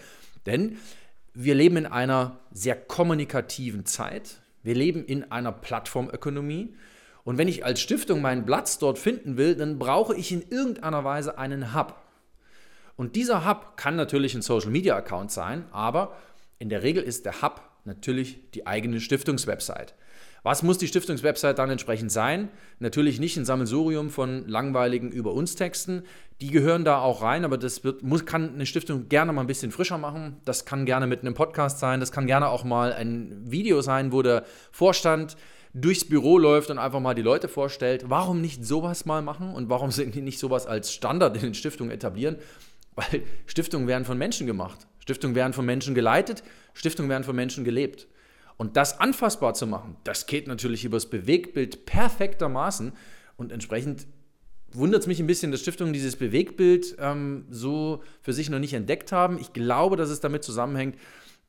Denn 0.46 0.76
wir 1.34 1.56
leben 1.56 1.76
in 1.76 1.86
einer 1.86 2.38
sehr 2.52 2.76
kommunikativen 2.76 3.84
Zeit. 3.84 4.36
Wir 4.62 4.76
leben 4.76 5.04
in 5.04 5.32
einer 5.32 5.50
Plattformökonomie. 5.50 6.76
Und 7.24 7.36
wenn 7.36 7.48
ich 7.48 7.64
als 7.64 7.80
Stiftung 7.80 8.20
meinen 8.20 8.46
Platz 8.46 8.78
dort 8.78 9.00
finden 9.00 9.36
will, 9.36 9.56
dann 9.56 9.80
brauche 9.80 10.14
ich 10.14 10.30
in 10.30 10.48
irgendeiner 10.50 11.02
Weise 11.02 11.36
einen 11.36 11.74
Hub. 11.74 11.96
Und 12.94 13.16
dieser 13.16 13.44
Hub 13.44 13.76
kann 13.76 13.96
natürlich 13.96 14.36
ein 14.36 14.42
Social 14.42 14.70
Media 14.70 14.94
Account 14.94 15.32
sein, 15.32 15.64
aber 15.72 16.16
in 16.58 16.68
der 16.68 16.82
Regel 16.82 17.02
ist 17.02 17.26
der 17.26 17.42
Hub 17.42 17.62
natürlich 17.84 18.50
die 18.52 18.66
eigene 18.66 19.00
Stiftungswebsite. 19.00 19.94
Was 20.46 20.62
muss 20.62 20.78
die 20.78 20.86
Stiftungswebsite 20.86 21.54
dann 21.54 21.70
entsprechend 21.70 22.12
sein? 22.12 22.50
Natürlich 22.78 23.18
nicht 23.18 23.36
ein 23.36 23.44
Sammelsurium 23.44 24.10
von 24.10 24.46
langweiligen 24.46 25.10
Über 25.10 25.32
uns 25.32 25.56
Texten. 25.56 26.04
Die 26.40 26.52
gehören 26.52 26.84
da 26.84 27.00
auch 27.00 27.22
rein, 27.22 27.44
aber 27.44 27.58
das 27.58 27.82
wird, 27.82 28.04
muss, 28.04 28.26
kann 28.26 28.54
eine 28.54 28.64
Stiftung 28.64 29.08
gerne 29.08 29.32
mal 29.32 29.40
ein 29.40 29.48
bisschen 29.48 29.72
frischer 29.72 29.98
machen. 29.98 30.36
Das 30.44 30.64
kann 30.64 30.86
gerne 30.86 31.08
mit 31.08 31.22
einem 31.22 31.34
Podcast 31.34 31.80
sein. 31.80 31.98
Das 31.98 32.12
kann 32.12 32.28
gerne 32.28 32.48
auch 32.48 32.62
mal 32.62 32.92
ein 32.92 33.50
Video 33.50 33.80
sein, 33.80 34.12
wo 34.12 34.22
der 34.22 34.44
Vorstand 34.70 35.36
durchs 35.74 36.04
Büro 36.08 36.38
läuft 36.38 36.70
und 36.70 36.78
einfach 36.78 37.00
mal 37.00 37.14
die 37.14 37.22
Leute 37.22 37.48
vorstellt. 37.48 38.04
Warum 38.06 38.40
nicht 38.40 38.64
sowas 38.64 39.04
mal 39.04 39.22
machen 39.22 39.52
und 39.52 39.68
warum 39.68 39.90
sind 39.90 40.14
die 40.14 40.22
nicht 40.22 40.38
sowas 40.38 40.66
als 40.66 40.92
Standard 40.92 41.34
in 41.34 41.42
den 41.42 41.54
Stiftungen 41.54 41.92
etablieren? 41.92 42.36
Weil 42.94 43.22
Stiftungen 43.46 43.88
werden 43.88 44.04
von 44.04 44.16
Menschen 44.16 44.46
gemacht. 44.46 44.86
Stiftungen 45.06 45.36
werden 45.36 45.52
von 45.52 45.64
Menschen 45.64 45.94
geleitet. 45.94 46.42
Stiftungen 46.74 47.08
werden 47.08 47.22
von 47.22 47.36
Menschen 47.36 47.64
gelebt. 47.64 48.08
Und 48.56 48.76
das 48.76 48.98
anfassbar 48.98 49.54
zu 49.54 49.68
machen, 49.68 49.96
das 50.02 50.26
geht 50.26 50.48
natürlich 50.48 50.84
übers 50.84 51.06
Bewegtbild 51.06 51.86
perfektermaßen 51.86 52.92
und 53.36 53.52
entsprechend 53.52 54.08
wundert 54.72 55.02
es 55.02 55.06
mich 55.06 55.20
ein 55.20 55.28
bisschen, 55.28 55.52
dass 55.52 55.60
Stiftungen 55.60 55.92
dieses 55.92 56.16
Bewegtbild 56.16 56.96
ähm, 56.98 57.44
so 57.50 58.02
für 58.20 58.32
sich 58.32 58.50
noch 58.50 58.58
nicht 58.58 58.74
entdeckt 58.74 59.12
haben. 59.12 59.38
Ich 59.38 59.52
glaube, 59.52 59.96
dass 59.96 60.10
es 60.10 60.20
damit 60.20 60.42
zusammenhängt, 60.42 60.96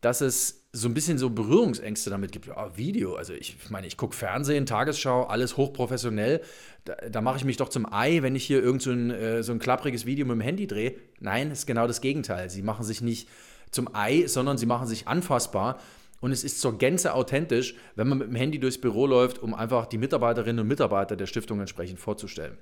dass 0.02 0.22
es 0.22 0.68
so 0.74 0.88
ein 0.88 0.94
bisschen 0.94 1.18
so 1.18 1.30
Berührungsängste 1.30 2.10
damit 2.10 2.32
gibt. 2.32 2.50
Oh, 2.50 2.70
Video, 2.76 3.16
also 3.16 3.34
ich 3.34 3.58
meine, 3.70 3.88
ich 3.88 3.98
gucke 3.98 4.16
Fernsehen, 4.16 4.66
Tagesschau, 4.66 5.24
alles 5.24 5.58
hochprofessionell. 5.58 6.42
Da, 6.86 6.96
da 7.10 7.22
mache 7.22 7.38
ich 7.38 7.46
mich 7.46 7.58
doch 7.58 7.70
zum 7.70 7.92
Ei, 7.92 8.22
wenn 8.22 8.36
ich 8.36 8.46
hier 8.46 8.62
irgend 8.62 8.82
so 8.82 8.92
ein, 8.92 9.10
äh, 9.10 9.44
so 9.44 9.54
ein 9.54 9.60
klappriges 9.60 10.06
Video 10.06 10.26
mit 10.26 10.36
dem 10.36 10.42
Handy 10.42 10.68
drehe. 10.68 10.96
Nein, 11.20 11.52
ist 11.52 11.66
genau 11.66 11.88
das 11.88 12.02
Gegenteil. 12.02 12.50
Sie 12.50 12.62
machen 12.62 12.86
sich 12.86 13.02
nicht 13.02 13.28
zum 13.72 13.94
Ei, 13.96 14.28
sondern 14.28 14.58
sie 14.58 14.66
machen 14.68 14.88
sich 14.88 15.08
anfassbar. 15.08 15.80
Und 16.20 16.32
es 16.32 16.44
ist 16.44 16.62
zur 16.62 16.78
Gänze 16.78 17.14
authentisch, 17.14 17.76
wenn 17.96 18.08
man 18.08 18.18
mit 18.20 18.28
dem 18.28 18.36
Handy 18.36 18.60
durchs 18.60 18.80
Büro 18.80 19.06
läuft, 19.06 19.40
um 19.40 19.54
einfach 19.54 19.86
die 19.86 19.98
Mitarbeiterinnen 19.98 20.62
und 20.62 20.68
Mitarbeiter 20.68 21.16
der 21.16 21.28
Stiftung 21.28 21.60
entsprechend 21.60 22.00
vorzustellen. 22.00 22.58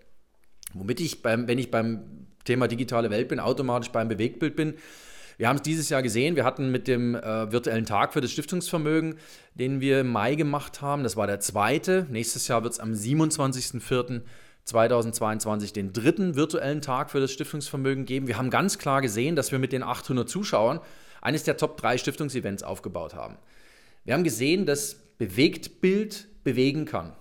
Womit 0.74 1.00
ich, 1.00 1.22
beim, 1.22 1.48
wenn 1.48 1.58
ich 1.58 1.72
beim 1.72 2.28
Thema 2.44 2.68
digitale 2.68 3.10
Welt 3.10 3.28
bin, 3.28 3.40
automatisch 3.40 3.92
beim 3.92 4.08
Bewegtbild 4.08 4.56
bin. 4.56 4.76
Wir 5.38 5.50
haben 5.50 5.58
es 5.58 5.64
dieses 5.64 5.90
Jahr 5.90 6.02
gesehen. 6.02 6.36
Wir 6.36 6.46
hatten 6.46 6.72
mit 6.72 6.88
dem 6.88 7.14
äh, 7.16 7.52
virtuellen 7.52 7.86
Tag 7.86 8.14
für 8.14 8.22
das 8.22 8.32
Stiftungsvermögen, 8.32 9.20
den 9.54 9.82
wir 9.82 10.00
im 10.02 10.08
Mai 10.08 10.34
gemacht 10.36 10.82
haben, 10.82 11.04
das 11.04 11.18
war 11.18 11.28
der 11.28 11.40
zweite. 11.40 12.08
Nächstes 12.10 12.48
Jahr 12.48 12.64
wird 12.64 12.74
es 12.74 12.80
am 12.80 12.94
27.04.2022 12.94 15.74
den 15.74 15.94
dritten 15.94 16.36
virtuellen 16.36 16.82
Tag 16.82 17.12
für 17.12 17.20
das 17.20 17.32
Stiftungsvermögen 17.32 18.06
geben. 18.06 18.28
Wir 18.28 18.38
haben 18.38 18.50
ganz 18.50 18.78
klar 18.78 19.02
gesehen, 19.02 19.36
dass 19.36 19.52
wir 19.52 19.60
mit 19.60 19.74
den 19.74 19.84
800 19.84 20.30
Zuschauern 20.30 20.80
eines 21.22 21.44
der 21.44 21.58
Top 21.58 21.76
3 21.78 21.98
Stiftungsevents 21.98 22.64
aufgebaut 22.64 23.14
haben. 23.14 23.38
Wir 24.06 24.14
haben 24.14 24.24
gesehen, 24.24 24.66
dass 24.66 24.96
Bewegtbild 25.18 26.28
bewegen 26.44 26.86
kann. 26.86 27.14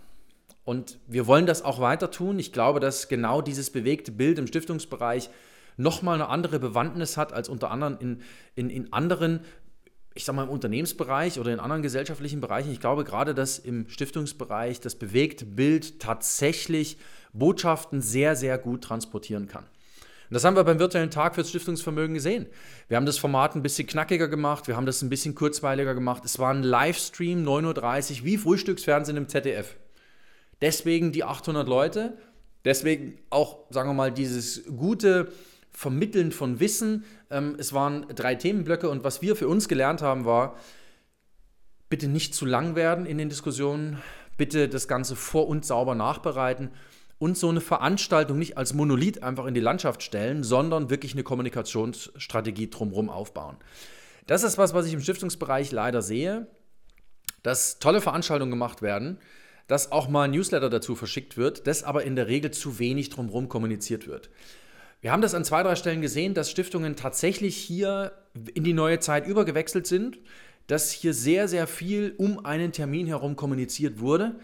Und 0.64 0.98
wir 1.06 1.26
wollen 1.26 1.46
das 1.46 1.62
auch 1.62 1.80
weiter 1.80 2.10
tun. 2.10 2.38
Ich 2.38 2.52
glaube, 2.52 2.80
dass 2.80 3.08
genau 3.08 3.42
dieses 3.42 3.70
bewegte 3.70 4.12
Bild 4.12 4.38
im 4.38 4.46
Stiftungsbereich 4.46 5.28
nochmal 5.76 6.14
eine 6.14 6.28
andere 6.28 6.58
Bewandtnis 6.58 7.16
hat 7.16 7.32
als 7.32 7.48
unter 7.48 7.70
anderem 7.70 7.96
in, 8.00 8.22
in, 8.54 8.70
in 8.70 8.92
anderen, 8.92 9.40
ich 10.14 10.24
sage 10.24 10.36
mal 10.36 10.44
im 10.44 10.50
Unternehmensbereich 10.50 11.40
oder 11.40 11.52
in 11.52 11.60
anderen 11.60 11.82
gesellschaftlichen 11.82 12.40
Bereichen. 12.40 12.70
Ich 12.70 12.80
glaube 12.80 13.04
gerade, 13.04 13.34
dass 13.34 13.58
im 13.58 13.88
Stiftungsbereich 13.88 14.80
das 14.80 14.94
bewegte 14.94 15.44
Bild 15.44 16.00
tatsächlich 16.00 16.98
Botschaften 17.32 18.00
sehr, 18.00 18.36
sehr 18.36 18.58
gut 18.58 18.84
transportieren 18.84 19.48
kann. 19.48 19.64
Und 20.30 20.34
das 20.34 20.44
haben 20.44 20.56
wir 20.56 20.64
beim 20.64 20.78
virtuellen 20.78 21.10
Tag 21.10 21.34
fürs 21.34 21.50
Stiftungsvermögen 21.50 22.14
gesehen. 22.14 22.46
Wir 22.88 22.96
haben 22.96 23.06
das 23.06 23.18
Format 23.18 23.54
ein 23.54 23.62
bisschen 23.62 23.86
knackiger 23.86 24.28
gemacht, 24.28 24.68
wir 24.68 24.76
haben 24.76 24.86
das 24.86 25.02
ein 25.02 25.10
bisschen 25.10 25.34
kurzweiliger 25.34 25.94
gemacht. 25.94 26.24
Es 26.24 26.38
war 26.38 26.52
ein 26.52 26.62
Livestream, 26.62 27.46
9.30 27.46 28.20
Uhr, 28.20 28.24
wie 28.24 28.38
Frühstücksfernsehen 28.38 29.18
im 29.18 29.28
ZDF. 29.28 29.76
Deswegen 30.62 31.12
die 31.12 31.24
800 31.24 31.68
Leute, 31.68 32.16
deswegen 32.64 33.18
auch, 33.28 33.70
sagen 33.70 33.90
wir 33.90 33.94
mal, 33.94 34.12
dieses 34.12 34.64
gute 34.64 35.30
Vermitteln 35.74 36.32
von 36.32 36.60
Wissen. 36.60 37.04
Ähm, 37.30 37.56
es 37.58 37.72
waren 37.72 38.06
drei 38.14 38.36
Themenblöcke 38.36 38.88
und 38.88 39.04
was 39.04 39.20
wir 39.20 39.36
für 39.36 39.48
uns 39.48 39.68
gelernt 39.68 40.00
haben, 40.00 40.24
war, 40.24 40.56
bitte 41.90 42.08
nicht 42.08 42.34
zu 42.34 42.46
lang 42.46 42.76
werden 42.76 43.04
in 43.06 43.18
den 43.18 43.28
Diskussionen, 43.28 43.98
bitte 44.36 44.68
das 44.68 44.88
Ganze 44.88 45.16
vor 45.16 45.48
und 45.48 45.64
sauber 45.64 45.94
nachbereiten 45.94 46.70
und 47.18 47.36
so 47.36 47.48
eine 47.48 47.60
Veranstaltung 47.60 48.38
nicht 48.38 48.56
als 48.56 48.74
Monolith 48.74 49.22
einfach 49.22 49.46
in 49.46 49.54
die 49.54 49.60
Landschaft 49.60 50.02
stellen, 50.02 50.42
sondern 50.42 50.90
wirklich 50.90 51.12
eine 51.12 51.22
Kommunikationsstrategie 51.22 52.70
drumherum 52.70 53.10
aufbauen. 53.10 53.56
Das 54.26 54.42
ist 54.42 54.58
was, 54.58 54.74
was 54.74 54.86
ich 54.86 54.94
im 54.94 55.00
Stiftungsbereich 55.00 55.70
leider 55.70 56.02
sehe, 56.02 56.46
dass 57.42 57.78
tolle 57.78 58.00
Veranstaltungen 58.00 58.50
gemacht 58.50 58.80
werden, 58.80 59.18
dass 59.66 59.92
auch 59.92 60.08
mal 60.08 60.24
ein 60.24 60.30
Newsletter 60.32 60.70
dazu 60.70 60.94
verschickt 60.94 61.36
wird, 61.36 61.66
das 61.66 61.84
aber 61.84 62.04
in 62.04 62.16
der 62.16 62.26
Regel 62.26 62.50
zu 62.50 62.78
wenig 62.78 63.10
drumherum 63.10 63.48
kommuniziert 63.48 64.06
wird. 64.06 64.30
Wir 65.04 65.12
haben 65.12 65.20
das 65.20 65.34
an 65.34 65.44
zwei, 65.44 65.62
drei 65.62 65.76
Stellen 65.76 66.00
gesehen, 66.00 66.32
dass 66.32 66.50
Stiftungen 66.50 66.96
tatsächlich 66.96 67.58
hier 67.58 68.12
in 68.54 68.64
die 68.64 68.72
neue 68.72 69.00
Zeit 69.00 69.26
übergewechselt 69.26 69.86
sind, 69.86 70.16
dass 70.66 70.92
hier 70.92 71.12
sehr, 71.12 71.46
sehr 71.46 71.66
viel 71.66 72.14
um 72.16 72.46
einen 72.46 72.72
Termin 72.72 73.06
herum 73.06 73.36
kommuniziert 73.36 74.00
wurde. 74.00 74.36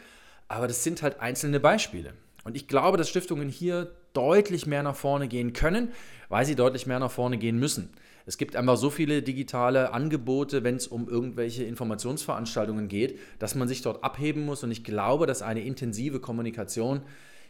Aber 0.48 0.68
das 0.68 0.84
sind 0.84 1.00
halt 1.00 1.18
einzelne 1.20 1.60
Beispiele. 1.60 2.12
Und 2.44 2.56
ich 2.56 2.68
glaube, 2.68 2.98
dass 2.98 3.08
Stiftungen 3.08 3.48
hier 3.48 3.90
deutlich 4.12 4.66
mehr 4.66 4.82
nach 4.82 4.96
vorne 4.96 5.28
gehen 5.28 5.54
können, 5.54 5.92
weil 6.28 6.44
sie 6.44 6.56
deutlich 6.56 6.86
mehr 6.86 6.98
nach 6.98 7.10
vorne 7.10 7.38
gehen 7.38 7.58
müssen. 7.58 7.88
Es 8.26 8.36
gibt 8.36 8.54
einfach 8.54 8.76
so 8.76 8.90
viele 8.90 9.22
digitale 9.22 9.94
Angebote, 9.94 10.62
wenn 10.62 10.76
es 10.76 10.88
um 10.88 11.08
irgendwelche 11.08 11.64
Informationsveranstaltungen 11.64 12.88
geht, 12.88 13.18
dass 13.38 13.54
man 13.54 13.66
sich 13.66 13.80
dort 13.80 14.04
abheben 14.04 14.44
muss. 14.44 14.62
Und 14.62 14.72
ich 14.72 14.84
glaube, 14.84 15.24
dass 15.24 15.40
eine 15.40 15.62
intensive 15.62 16.20
Kommunikation 16.20 17.00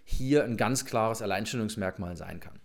hier 0.04 0.44
ein 0.44 0.56
ganz 0.56 0.84
klares 0.84 1.22
Alleinstellungsmerkmal 1.22 2.16
sein 2.16 2.38
kann. 2.38 2.60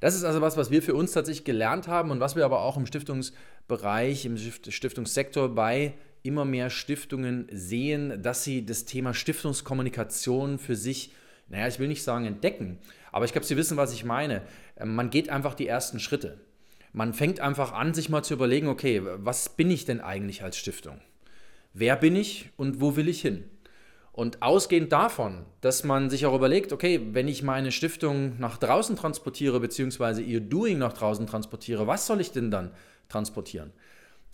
Das 0.00 0.14
ist 0.14 0.24
also 0.24 0.40
was, 0.40 0.56
was 0.56 0.70
wir 0.70 0.82
für 0.82 0.94
uns 0.94 1.12
tatsächlich 1.12 1.44
gelernt 1.44 1.86
haben 1.86 2.10
und 2.10 2.20
was 2.20 2.34
wir 2.34 2.44
aber 2.44 2.62
auch 2.62 2.76
im 2.76 2.86
Stiftungsbereich, 2.86 4.24
im 4.24 4.36
Stiftungssektor 4.36 5.54
bei 5.54 5.94
immer 6.22 6.44
mehr 6.44 6.70
Stiftungen 6.70 7.46
sehen, 7.52 8.22
dass 8.22 8.44
sie 8.44 8.64
das 8.64 8.84
Thema 8.84 9.14
Stiftungskommunikation 9.14 10.58
für 10.58 10.76
sich, 10.76 11.12
naja, 11.48 11.68
ich 11.68 11.78
will 11.78 11.88
nicht 11.88 12.02
sagen 12.02 12.26
entdecken, 12.26 12.78
aber 13.12 13.24
ich 13.24 13.32
glaube, 13.32 13.46
Sie 13.46 13.56
wissen, 13.56 13.76
was 13.76 13.92
ich 13.92 14.04
meine. 14.04 14.42
Ähm, 14.76 14.94
man 14.94 15.10
geht 15.10 15.28
einfach 15.30 15.54
die 15.54 15.66
ersten 15.66 16.00
Schritte. 16.00 16.38
Man 16.92 17.14
fängt 17.14 17.40
einfach 17.40 17.72
an, 17.72 17.94
sich 17.94 18.08
mal 18.08 18.22
zu 18.22 18.34
überlegen, 18.34 18.68
okay, 18.68 19.02
was 19.04 19.50
bin 19.50 19.70
ich 19.70 19.84
denn 19.84 20.00
eigentlich 20.00 20.42
als 20.42 20.56
Stiftung? 20.56 21.00
Wer 21.72 21.96
bin 21.96 22.16
ich 22.16 22.50
und 22.56 22.80
wo 22.80 22.96
will 22.96 23.08
ich 23.08 23.20
hin? 23.20 23.44
Und 24.12 24.42
ausgehend 24.42 24.92
davon, 24.92 25.46
dass 25.60 25.84
man 25.84 26.10
sich 26.10 26.26
auch 26.26 26.34
überlegt, 26.34 26.72
okay, 26.72 27.00
wenn 27.12 27.28
ich 27.28 27.42
meine 27.42 27.70
Stiftung 27.70 28.38
nach 28.38 28.58
draußen 28.58 28.96
transportiere, 28.96 29.60
beziehungsweise 29.60 30.20
ihr 30.20 30.40
Doing 30.40 30.78
nach 30.78 30.92
draußen 30.92 31.26
transportiere, 31.26 31.86
was 31.86 32.06
soll 32.06 32.20
ich 32.20 32.32
denn 32.32 32.50
dann 32.50 32.72
transportieren? 33.08 33.72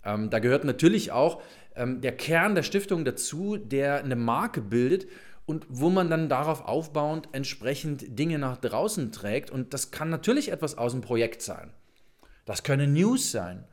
Ähm, 0.03 0.29
da 0.29 0.39
gehört 0.39 0.63
natürlich 0.63 1.11
auch 1.11 1.41
ähm, 1.75 2.01
der 2.01 2.15
Kern 2.15 2.55
der 2.55 2.63
Stiftung 2.63 3.05
dazu, 3.05 3.57
der 3.57 4.03
eine 4.03 4.15
Marke 4.15 4.61
bildet 4.61 5.07
und 5.45 5.65
wo 5.69 5.89
man 5.89 6.09
dann 6.09 6.27
darauf 6.27 6.65
aufbauend 6.65 7.29
entsprechend 7.31 8.19
Dinge 8.19 8.39
nach 8.39 8.57
draußen 8.57 9.11
trägt. 9.11 9.51
Und 9.51 9.73
das 9.73 9.91
kann 9.91 10.09
natürlich 10.09 10.51
etwas 10.51 10.77
aus 10.77 10.91
dem 10.91 11.01
Projekt 11.01 11.41
sein. 11.41 11.71
Das 12.45 12.63
können 12.63 12.93
News 12.93 13.31
sein. 13.31 13.65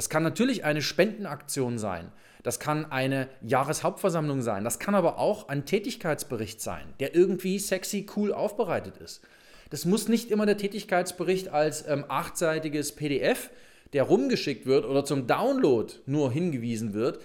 Das 0.00 0.08
kann 0.08 0.22
natürlich 0.22 0.64
eine 0.64 0.80
Spendenaktion 0.80 1.76
sein. 1.76 2.10
Das 2.42 2.58
kann 2.58 2.90
eine 2.90 3.28
Jahreshauptversammlung 3.42 4.40
sein. 4.40 4.64
Das 4.64 4.78
kann 4.78 4.94
aber 4.94 5.18
auch 5.18 5.50
ein 5.50 5.66
Tätigkeitsbericht 5.66 6.62
sein, 6.62 6.94
der 7.00 7.14
irgendwie 7.14 7.58
sexy, 7.58 8.06
cool 8.16 8.32
aufbereitet 8.32 8.96
ist. 8.96 9.20
Das 9.68 9.84
muss 9.84 10.08
nicht 10.08 10.30
immer 10.30 10.46
der 10.46 10.56
Tätigkeitsbericht 10.56 11.48
als 11.48 11.86
ähm, 11.86 12.06
achtseitiges 12.08 12.92
PDF, 12.92 13.50
der 13.92 14.04
rumgeschickt 14.04 14.64
wird 14.64 14.86
oder 14.86 15.04
zum 15.04 15.26
Download 15.26 15.92
nur 16.06 16.32
hingewiesen 16.32 16.94
wird. 16.94 17.20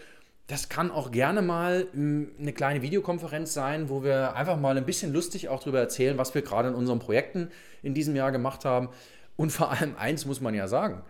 Das 0.48 0.68
kann 0.68 0.92
auch 0.92 1.12
gerne 1.12 1.42
mal 1.42 1.88
ähm, 1.96 2.32
eine 2.38 2.52
kleine 2.52 2.82
Videokonferenz 2.82 3.54
sein, 3.54 3.88
wo 3.88 4.04
wir 4.04 4.36
einfach 4.36 4.60
mal 4.60 4.76
ein 4.76 4.86
bisschen 4.86 5.14
lustig 5.14 5.48
auch 5.48 5.62
darüber 5.62 5.80
erzählen, 5.80 6.18
was 6.18 6.36
wir 6.36 6.42
gerade 6.42 6.68
in 6.68 6.76
unseren 6.76 7.00
Projekten 7.00 7.52
in 7.84 7.94
diesem 7.94 8.18
Jahr 8.18 8.34
gemacht 8.34 8.66
haben. 8.66 8.90
Und 9.38 9.54
vor 9.54 9.72
allem 9.72 9.96
eins 9.96 10.26
muss 10.26 10.42
man 10.42 10.54
ja 10.54 10.68
sagen 10.68 11.04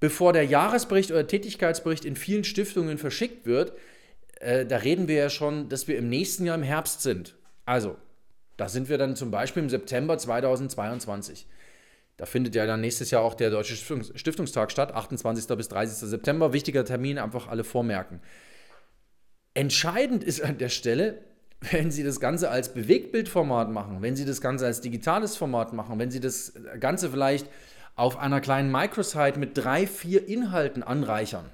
bevor 0.00 0.32
der 0.32 0.44
Jahresbericht 0.44 1.10
oder 1.10 1.26
Tätigkeitsbericht 1.26 2.04
in 2.04 2.16
vielen 2.16 2.44
Stiftungen 2.44 2.98
verschickt 2.98 3.46
wird, 3.46 3.72
äh, 4.40 4.66
da 4.66 4.78
reden 4.78 5.08
wir 5.08 5.16
ja 5.16 5.30
schon, 5.30 5.68
dass 5.68 5.88
wir 5.88 5.96
im 5.96 6.08
nächsten 6.08 6.44
Jahr 6.44 6.56
im 6.56 6.62
Herbst 6.62 7.02
sind. 7.02 7.36
Also, 7.64 7.96
da 8.56 8.68
sind 8.68 8.88
wir 8.88 8.98
dann 8.98 9.16
zum 9.16 9.30
Beispiel 9.30 9.62
im 9.62 9.70
September 9.70 10.16
2022. 10.16 11.46
Da 12.16 12.24
findet 12.24 12.54
ja 12.54 12.66
dann 12.66 12.80
nächstes 12.80 13.10
Jahr 13.10 13.22
auch 13.22 13.34
der 13.34 13.50
Deutsche 13.50 13.74
Stiftungs 13.76 14.12
Stiftungstag 14.14 14.70
statt, 14.70 14.94
28. 14.94 15.46
bis 15.56 15.68
30. 15.68 16.08
September. 16.08 16.52
Wichtiger 16.52 16.84
Termin, 16.84 17.18
einfach 17.18 17.48
alle 17.48 17.64
vormerken. 17.64 18.20
Entscheidend 19.52 20.24
ist 20.24 20.42
an 20.42 20.58
der 20.58 20.70
Stelle, 20.70 21.18
wenn 21.70 21.90
Sie 21.90 22.04
das 22.04 22.20
Ganze 22.20 22.50
als 22.50 22.72
Bewegtbildformat 22.72 23.70
machen, 23.70 24.00
wenn 24.00 24.16
Sie 24.16 24.24
das 24.24 24.40
Ganze 24.40 24.66
als 24.66 24.80
digitales 24.80 25.36
Format 25.36 25.72
machen, 25.72 25.98
wenn 25.98 26.10
Sie 26.10 26.20
das 26.20 26.54
Ganze 26.80 27.10
vielleicht 27.10 27.48
auf 27.96 28.18
einer 28.18 28.40
kleinen 28.40 28.70
Microsite 28.70 29.38
mit 29.38 29.56
drei, 29.58 29.86
vier 29.86 30.28
Inhalten 30.28 30.82
anreichern, 30.82 31.50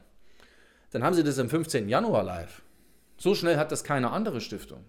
dann 0.90 1.02
haben 1.02 1.14
Sie 1.14 1.24
das 1.24 1.38
am 1.38 1.48
15. 1.48 1.88
Januar 1.88 2.22
live. 2.22 2.60
So 3.16 3.34
schnell 3.34 3.56
hat 3.56 3.72
das 3.72 3.84
keine 3.84 4.10
andere 4.10 4.40
Stiftung. 4.40 4.84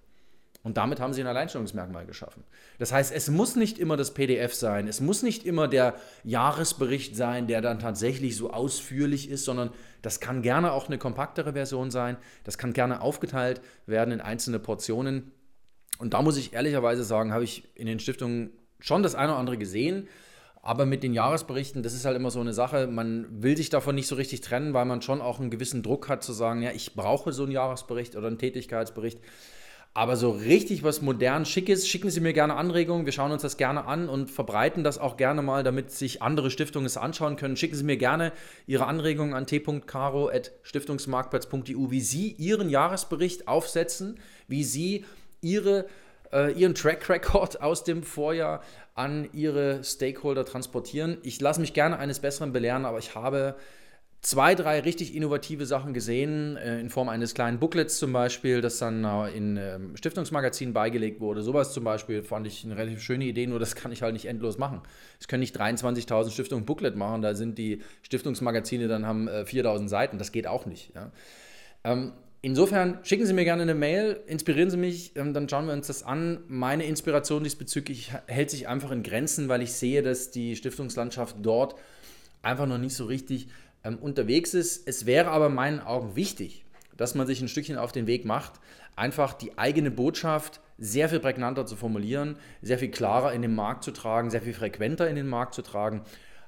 Und 0.64 0.78
damit 0.78 1.02
haben 1.02 1.14
sie 1.14 1.22
ein 1.22 1.28
Alleinstellungsmerkmal 1.28 2.06
geschaffen. 2.06 2.46
Das 2.80 2.94
heißt, 2.94 3.12
es 3.12 3.30
muss 3.30 3.58
nicht 3.58 3.78
immer 3.78 3.98
das 3.98 4.14
PDF 4.14 4.54
sein, 4.54 4.88
es 4.88 5.02
muss 5.02 5.22
nicht 5.22 5.46
immer 5.46 5.68
der 5.68 5.96
Jahresbericht 6.24 7.18
sein, 7.18 7.48
der 7.48 7.62
dann 7.62 7.80
tatsächlich 7.80 8.38
so 8.38 8.50
ausführlich 8.50 9.30
ist, 9.30 9.44
sondern 9.44 9.72
das 10.02 10.22
kann 10.22 10.42
gerne 10.42 10.72
auch 10.72 10.88
eine 10.88 10.98
kompaktere 10.98 11.52
Version 11.52 11.92
sein, 11.92 12.16
das 12.46 12.58
kann 12.58 12.72
gerne 12.72 13.02
aufgeteilt 13.02 13.62
werden 13.88 14.14
in 14.14 14.22
einzelne 14.22 14.58
Portionen. 14.58 15.34
Und 16.00 16.14
da 16.14 16.22
muss 16.22 16.38
ich 16.38 16.54
ehrlicherweise 16.54 17.04
sagen, 17.04 17.34
habe 17.34 17.44
ich 17.44 17.68
in 17.76 17.86
den 17.86 18.00
Stiftungen 18.00 18.52
schon 18.80 19.04
das 19.04 19.16
eine 19.16 19.34
oder 19.34 19.40
andere 19.40 19.58
gesehen, 19.58 20.08
aber 20.66 20.86
mit 20.86 21.04
den 21.04 21.14
Jahresberichten, 21.14 21.84
das 21.84 21.94
ist 21.94 22.06
halt 22.06 22.16
immer 22.16 22.32
so 22.32 22.40
eine 22.40 22.54
Sache, 22.54 22.88
man 22.88 23.44
will 23.44 23.58
sich 23.58 23.70
davon 23.70 23.96
nicht 23.96 24.08
so 24.08 24.16
richtig 24.16 24.40
trennen, 24.40 24.74
weil 24.74 24.86
man 24.86 25.02
schon 25.02 25.22
auch 25.22 25.42
einen 25.42 25.50
gewissen 25.50 25.84
Druck 25.84 26.08
hat 26.08 26.24
zu 26.24 26.32
sagen, 26.32 26.62
ja, 26.62 26.72
ich 26.72 26.96
brauche 26.96 27.34
so 27.34 27.44
einen 27.44 27.52
Jahresbericht 27.52 28.16
oder 28.16 28.28
einen 28.28 28.38
Tätigkeitsbericht. 28.38 29.20
Aber 29.94 30.16
so 30.16 30.32
richtig 30.32 30.82
was 30.82 31.02
modern, 31.02 31.44
schickes, 31.46 31.86
schicken 31.86 32.10
Sie 32.10 32.22
mir 32.22 32.32
gerne 32.32 32.56
Anregungen. 32.56 33.06
Wir 33.06 33.12
schauen 33.12 33.34
uns 33.34 33.42
das 33.42 33.58
gerne 33.58 33.84
an 33.86 34.08
und 34.08 34.32
verbreiten 34.32 34.86
das 34.86 35.00
auch 35.00 35.18
gerne 35.18 35.42
mal, 35.42 35.64
damit 35.64 35.92
sich 35.92 36.22
andere 36.22 36.50
Stiftungen 36.50 36.86
es 36.86 36.96
anschauen 36.96 37.36
können. 37.36 37.58
Schicken 37.58 37.76
Sie 37.76 37.84
mir 37.84 37.98
gerne 37.98 38.32
Ihre 38.66 38.86
Anregungen 38.86 39.34
an 39.34 39.46
t.caro.stiftungsmarktplatz.eu, 39.46 41.92
wie 41.92 42.02
Sie 42.02 42.32
Ihren 42.32 42.70
Jahresbericht 42.70 43.50
aufsetzen, 43.50 44.18
wie 44.48 44.64
Sie 44.64 45.04
Ihre 45.42 45.88
äh, 46.34 46.52
ihren 46.54 46.76
Track 46.76 47.08
Record 47.10 47.62
aus 47.62 47.84
dem 47.84 48.04
Vorjahr 48.04 48.62
an 48.96 49.30
ihre 49.34 49.84
Stakeholder 49.84 50.46
transportieren. 50.46 51.18
Ich 51.24 51.40
lasse 51.40 51.62
mich 51.62 51.74
gerne 51.74 51.98
eines 51.98 52.20
Besseren 52.20 52.52
belehren, 52.52 52.86
aber 52.86 53.00
ich 53.00 53.16
habe 53.16 53.56
zwei, 54.22 54.56
drei 54.56 54.80
richtig 54.80 55.16
innovative 55.16 55.66
Sachen 55.66 55.94
gesehen, 55.94 56.58
äh, 56.58 56.80
in 56.80 56.90
Form 56.90 57.10
eines 57.10 57.34
kleinen 57.34 57.60
Booklets 57.60 57.98
zum 57.98 58.14
Beispiel, 58.14 58.62
das 58.62 58.80
dann 58.80 59.04
äh, 59.04 59.30
in 59.32 59.58
ähm, 59.58 59.98
Stiftungsmagazinen 59.98 60.74
beigelegt 60.74 61.20
wurde. 61.20 61.44
Sowas 61.44 61.74
zum 61.74 61.84
Beispiel 61.84 62.24
fand 62.24 62.48
ich 62.48 62.64
eine 62.64 62.78
relativ 62.78 63.02
schöne 63.02 63.26
Idee, 63.26 63.46
nur 63.48 63.60
das 63.60 63.76
kann 63.76 63.92
ich 63.92 64.02
halt 64.02 64.14
nicht 64.14 64.26
endlos 64.26 64.58
machen. 64.58 64.82
Es 65.20 65.28
können 65.28 65.42
nicht 65.42 65.60
23.000 65.60 66.32
Stiftungen 66.32 66.66
Booklet 66.66 66.96
machen, 66.96 67.22
da 67.22 67.36
sind 67.36 67.58
die 67.58 67.82
Stiftungsmagazine 68.02 68.88
dann 68.88 69.06
haben 69.06 69.28
4.000 69.28 69.90
Seiten, 69.90 70.18
das 70.18 70.32
geht 70.32 70.48
auch 70.48 70.66
nicht. 70.66 70.96
Ja. 70.96 71.12
Ähm, 71.84 72.14
Insofern 72.46 73.00
schicken 73.04 73.26
Sie 73.26 73.32
mir 73.32 73.46
gerne 73.46 73.62
eine 73.62 73.74
Mail, 73.74 74.20
inspirieren 74.28 74.70
Sie 74.70 74.76
mich, 74.76 75.16
ähm, 75.16 75.34
dann 75.34 75.48
schauen 75.48 75.66
wir 75.66 75.72
uns 75.72 75.88
das 75.88 76.04
an. 76.04 76.44
Meine 76.50 76.84
Inspiration 76.84 77.42
diesbezüglich 77.42 78.12
hält 78.28 78.50
sich 78.50 78.68
einfach 78.68 78.92
in 78.92 79.02
Grenzen, 79.02 79.48
weil 79.48 79.62
ich 79.62 79.72
sehe, 79.72 80.02
dass 80.02 80.30
die 80.30 80.58
Stiftungslandschaft 80.58 81.38
dort 81.42 81.76
einfach 82.42 82.66
noch 82.66 82.80
nicht 82.80 82.96
so 82.96 83.06
richtig 83.06 83.48
ähm, 83.86 83.98
unterwegs 83.98 84.54
ist. 84.54 84.86
Es 84.90 85.06
wäre 85.06 85.32
aber 85.32 85.46
in 85.46 85.56
meinen 85.56 85.80
Augen 85.80 86.18
wichtig, 86.18 86.66
dass 86.98 87.16
man 87.16 87.28
sich 87.28 87.42
ein 87.42 87.48
Stückchen 87.48 87.78
auf 87.78 87.94
den 87.94 88.08
Weg 88.08 88.26
macht, 88.26 88.60
einfach 88.98 89.32
die 89.32 89.58
eigene 89.58 89.90
Botschaft 89.90 90.60
sehr 90.78 91.08
viel 91.08 91.22
prägnanter 91.22 91.66
zu 91.66 91.78
formulieren, 91.78 92.36
sehr 92.62 92.78
viel 92.78 92.92
klarer 92.92 93.32
in 93.32 93.42
den 93.42 93.56
Markt 93.56 93.86
zu 93.86 93.92
tragen, 93.92 94.30
sehr 94.30 94.42
viel 94.42 94.54
frequenter 94.54 95.10
in 95.10 95.16
den 95.16 95.28
Markt 95.28 95.54
zu 95.54 95.62
tragen, 95.62 96.02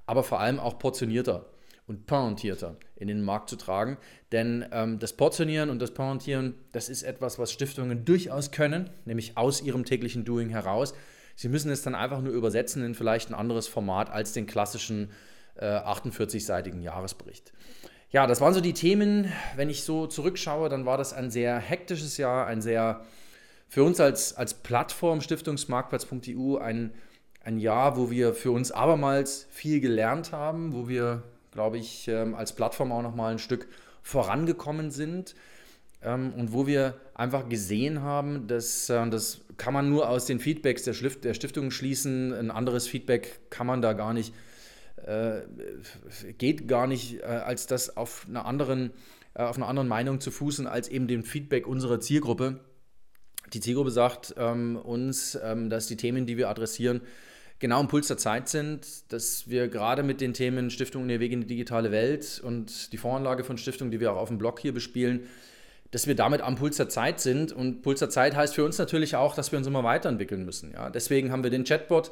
aber 0.08 0.24
vor 0.24 0.42
allem 0.42 0.60
auch 0.60 0.78
portionierter 0.78 1.46
und 1.88 2.08
pointierter 2.08 2.78
in 2.96 3.08
den 3.08 3.22
Markt 3.22 3.50
zu 3.50 3.56
tragen. 3.56 3.98
Denn 4.32 4.66
ähm, 4.72 5.00
das 5.00 5.14
Portionieren 5.14 5.70
und 5.70 5.80
das 5.80 5.92
Pointieren, 5.92 6.56
das 6.72 6.90
ist 6.90 7.04
etwas, 7.04 7.38
was 7.38 7.52
Stiftungen 7.52 8.06
durchaus 8.06 8.52
können, 8.52 8.90
nämlich 9.06 9.38
aus 9.38 9.62
ihrem 9.62 9.86
täglichen 9.86 10.26
Doing 10.26 10.50
heraus. 10.50 10.94
Sie 11.36 11.50
müssen 11.50 11.70
es 11.70 11.82
dann 11.82 11.96
einfach 11.96 12.22
nur 12.22 12.34
übersetzen 12.34 12.84
in 12.84 12.96
vielleicht 12.96 13.30
ein 13.30 13.36
anderes 13.36 13.68
Format 13.68 14.10
als 14.10 14.34
den 14.34 14.48
klassischen 14.48 15.12
äh, 15.56 15.66
48-seitigen 15.66 16.82
Jahresbericht. 16.82 17.54
Ja, 18.10 18.28
das 18.28 18.40
waren 18.40 18.54
so 18.54 18.62
die 18.62 18.74
Themen. 18.74 19.32
Wenn 19.56 19.70
ich 19.70 19.84
so 19.84 20.08
zurückschaue, 20.08 20.70
dann 20.70 20.86
war 20.86 20.98
das 20.98 21.14
ein 21.14 21.30
sehr 21.30 21.58
hektisches 21.58 22.18
Jahr, 22.18 22.48
ein 22.48 22.62
sehr 22.62 23.02
für 23.68 23.84
uns 23.84 24.00
als, 24.00 24.36
als 24.38 24.54
Plattform 24.54 25.22
Stiftungsmarktplatz.eu 25.22 26.58
ein, 26.58 26.94
ein 27.44 27.58
Jahr, 27.58 27.98
wo 27.98 28.10
wir 28.10 28.34
für 28.34 28.52
uns 28.52 28.72
abermals 28.72 29.48
viel 29.50 29.82
gelernt 29.82 30.32
haben, 30.32 30.74
wo 30.74 30.88
wir 30.88 31.24
glaube 31.56 31.78
ich, 31.78 32.08
ähm, 32.10 32.36
als 32.36 32.54
Plattform 32.54 32.92
auch 32.92 33.02
nochmal 33.02 33.32
ein 33.32 33.40
Stück 33.40 33.68
vorangekommen 34.04 34.92
sind 34.92 35.36
ähm, 36.04 36.34
und 36.34 36.52
wo 36.52 36.68
wir 36.68 36.96
einfach 37.16 37.48
gesehen 37.48 38.02
haben, 38.02 38.46
dass 38.48 38.90
äh, 38.90 39.10
das 39.10 39.42
kann 39.58 39.74
man 39.74 39.90
nur 39.90 40.10
aus 40.10 40.26
den 40.26 40.40
Feedbacks 40.40 40.84
der, 40.84 40.94
Schlift, 40.94 41.24
der 41.24 41.34
Stiftung 41.34 41.72
schließen. 41.72 42.34
Ein 42.34 42.52
anderes 42.52 42.90
Feedback 42.90 43.40
kann 43.50 43.66
man 43.66 43.82
da 43.82 43.94
gar 43.94 44.14
nicht, 44.14 44.34
äh, 44.98 45.42
geht 46.38 46.68
gar 46.68 46.88
nicht, 46.88 47.22
äh, 47.22 47.24
als 47.24 47.68
das 47.68 47.96
auf 47.96 48.26
einer 48.30 48.46
anderen, 48.46 48.92
auf 49.34 49.56
einer 49.56 49.70
anderen 49.70 49.88
Meinung 49.88 50.20
zu 50.20 50.32
fußen, 50.32 50.68
als 50.68 50.90
eben 50.90 51.08
dem 51.08 51.24
Feedback 51.24 51.68
unserer 51.68 52.02
Zielgruppe. 52.02 52.60
Die 53.54 53.62
Zielgruppe 53.62 53.92
sagt 53.92 54.36
ähm, 54.38 54.76
uns, 54.76 55.40
ähm, 55.42 55.70
dass 55.70 55.88
die 55.88 55.96
Themen, 55.96 56.26
die 56.26 56.36
wir 56.36 56.50
adressieren, 56.50 57.02
genau 57.60 57.80
im 57.82 57.88
Puls 57.88 58.08
der 58.08 58.18
Zeit 58.18 58.50
sind, 58.50 59.12
dass 59.12 59.50
wir 59.50 59.68
gerade 59.68 60.04
mit 60.04 60.22
den 60.22 60.34
Themen 60.34 60.70
Stiftung 60.70 61.08
der 61.08 61.20
Weg 61.20 61.32
in 61.32 61.42
die 61.42 61.48
digitale 61.48 61.92
Welt 61.92 62.42
und 62.44 62.92
die 62.92 62.98
Voranlage 62.98 63.44
von 63.44 63.58
Stiftung, 63.58 63.92
die 63.92 64.00
wir 64.00 64.12
auch 64.12 64.18
auf 64.18 64.30
dem 64.30 64.38
Blog 64.38 64.60
hier 64.60 64.74
bespielen, 64.74 65.28
dass 65.92 66.08
wir 66.08 66.16
damit 66.16 66.42
am 66.42 66.56
Puls 66.56 66.78
der 66.78 66.90
Zeit 66.90 67.20
sind. 67.20 67.52
Und 67.52 67.82
Puls 67.82 68.00
der 68.00 68.10
Zeit 68.10 68.36
heißt 68.36 68.56
für 68.56 68.66
uns 68.66 68.78
natürlich 68.78 69.16
auch, 69.16 69.36
dass 69.36 69.52
wir 69.52 69.58
uns 69.58 69.68
immer 69.68 69.84
weiterentwickeln 69.84 70.44
müssen. 70.46 70.74
Ja? 70.74 70.90
Deswegen 70.90 71.32
haben 71.32 71.44
wir 71.44 71.50
den 71.50 71.64
Chatbot, 71.64 72.12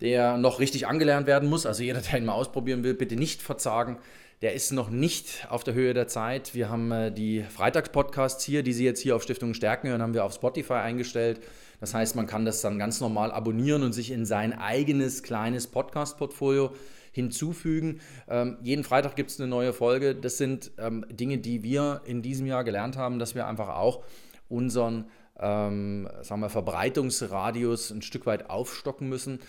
der 0.00 0.38
noch 0.38 0.60
richtig 0.60 0.86
angelernt 0.86 1.26
werden 1.26 1.48
muss. 1.48 1.66
Also 1.66 1.82
jeder, 1.82 2.00
der 2.00 2.18
ihn 2.18 2.24
mal 2.24 2.32
ausprobieren 2.32 2.82
will, 2.82 2.94
bitte 2.94 3.16
nicht 3.16 3.42
verzagen. 3.42 3.98
Der 4.40 4.54
ist 4.54 4.72
noch 4.72 4.88
nicht 4.88 5.46
auf 5.50 5.64
der 5.64 5.74
Höhe 5.74 5.92
der 5.92 6.08
Zeit. 6.08 6.54
Wir 6.54 6.70
haben 6.70 6.90
äh, 6.92 7.12
die 7.12 7.42
Freitagspodcasts 7.42 8.42
hier, 8.42 8.62
die 8.62 8.72
Sie 8.72 8.86
jetzt 8.86 9.00
hier 9.00 9.14
auf 9.14 9.22
Stiftung 9.22 9.52
Stärken 9.52 9.88
hören, 9.88 10.00
haben 10.00 10.14
wir 10.14 10.24
auf 10.24 10.32
Spotify 10.32 10.74
eingestellt. 10.74 11.40
Das 11.80 11.94
heißt, 11.94 12.14
man 12.14 12.26
kann 12.26 12.44
das 12.44 12.60
dann 12.60 12.78
ganz 12.78 13.00
normal 13.00 13.32
abonnieren 13.32 13.82
und 13.82 13.92
sich 13.92 14.10
in 14.10 14.26
sein 14.26 14.52
eigenes 14.52 15.22
kleines 15.22 15.66
Podcast-Portfolio 15.66 16.72
hinzufügen. 17.12 18.00
Ähm, 18.28 18.58
jeden 18.62 18.84
Freitag 18.84 19.16
gibt 19.16 19.30
es 19.30 19.40
eine 19.40 19.48
neue 19.48 19.72
Folge. 19.72 20.14
Das 20.14 20.38
sind 20.38 20.70
ähm, 20.78 21.04
Dinge, 21.10 21.38
die 21.38 21.62
wir 21.62 22.02
in 22.04 22.22
diesem 22.22 22.46
Jahr 22.46 22.64
gelernt 22.64 22.96
haben, 22.96 23.18
dass 23.18 23.34
wir 23.34 23.46
einfach 23.46 23.70
auch 23.70 24.04
unseren 24.48 25.06
ähm, 25.40 26.08
sagen 26.22 26.42
wir, 26.42 26.50
Verbreitungsradius 26.50 27.90
ein 27.90 28.02
Stück 28.02 28.26
weit 28.26 28.50
aufstocken 28.50 29.08
müssen. 29.08 29.40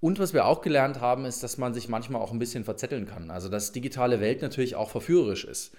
Und 0.00 0.18
was 0.20 0.32
wir 0.32 0.44
auch 0.44 0.60
gelernt 0.60 1.00
haben, 1.00 1.24
ist, 1.24 1.42
dass 1.42 1.58
man 1.58 1.74
sich 1.74 1.88
manchmal 1.88 2.22
auch 2.22 2.32
ein 2.32 2.38
bisschen 2.38 2.64
verzetteln 2.64 3.06
kann. 3.06 3.30
Also 3.30 3.48
dass 3.48 3.72
digitale 3.72 4.20
Welt 4.20 4.42
natürlich 4.42 4.76
auch 4.76 4.90
verführerisch 4.90 5.44
ist. 5.44 5.72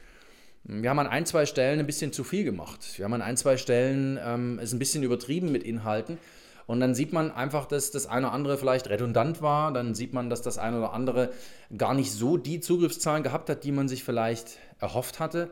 Wir 0.63 0.89
haben 0.89 0.99
an 0.99 1.07
ein, 1.07 1.25
zwei 1.25 1.45
Stellen 1.45 1.79
ein 1.79 1.85
bisschen 1.85 2.13
zu 2.13 2.23
viel 2.23 2.43
gemacht. 2.43 2.97
Wir 2.97 3.05
haben 3.05 3.13
an 3.13 3.21
ein, 3.21 3.37
zwei 3.37 3.57
Stellen 3.57 4.19
ähm, 4.23 4.59
es 4.61 4.73
ein 4.73 4.79
bisschen 4.79 5.03
übertrieben 5.03 5.51
mit 5.51 5.63
Inhalten. 5.63 6.17
Und 6.67 6.79
dann 6.81 6.93
sieht 6.93 7.13
man 7.13 7.31
einfach, 7.31 7.65
dass 7.65 7.89
das 7.89 8.05
eine 8.05 8.27
oder 8.27 8.35
andere 8.35 8.57
vielleicht 8.57 8.89
redundant 8.89 9.41
war. 9.41 9.73
Dann 9.73 9.95
sieht 9.95 10.13
man, 10.13 10.29
dass 10.29 10.43
das 10.43 10.59
eine 10.59 10.77
oder 10.77 10.93
andere 10.93 11.31
gar 11.75 11.95
nicht 11.95 12.11
so 12.11 12.37
die 12.37 12.59
Zugriffszahlen 12.59 13.23
gehabt 13.23 13.49
hat, 13.49 13.63
die 13.63 13.71
man 13.71 13.87
sich 13.87 14.03
vielleicht 14.03 14.57
erhofft 14.79 15.19
hatte. 15.19 15.49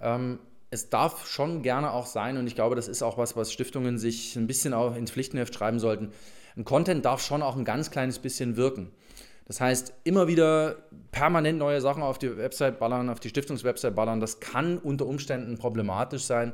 Ähm, 0.00 0.38
es 0.70 0.90
darf 0.90 1.26
schon 1.26 1.62
gerne 1.62 1.92
auch 1.92 2.04
sein, 2.04 2.36
und 2.36 2.46
ich 2.46 2.54
glaube, 2.54 2.76
das 2.76 2.88
ist 2.88 3.02
auch 3.02 3.16
was, 3.16 3.36
was 3.36 3.50
Stiftungen 3.52 3.96
sich 3.96 4.36
ein 4.36 4.46
bisschen 4.46 4.74
auch 4.74 4.94
ins 4.94 5.10
Pflichtenheft 5.10 5.54
schreiben 5.54 5.78
sollten. 5.78 6.12
Ein 6.56 6.64
Content 6.64 7.04
darf 7.04 7.22
schon 7.22 7.40
auch 7.40 7.56
ein 7.56 7.64
ganz 7.64 7.90
kleines 7.90 8.18
bisschen 8.18 8.56
wirken. 8.56 8.90
Das 9.48 9.62
heißt, 9.62 9.94
immer 10.04 10.28
wieder 10.28 10.76
permanent 11.10 11.58
neue 11.58 11.80
Sachen 11.80 12.02
auf 12.02 12.18
die 12.18 12.36
Website 12.36 12.78
ballern, 12.78 13.08
auf 13.08 13.18
die 13.18 13.30
Stiftungswebsite 13.30 13.92
ballern, 13.92 14.20
das 14.20 14.40
kann 14.40 14.76
unter 14.76 15.06
Umständen 15.06 15.56
problematisch 15.56 16.24
sein, 16.24 16.52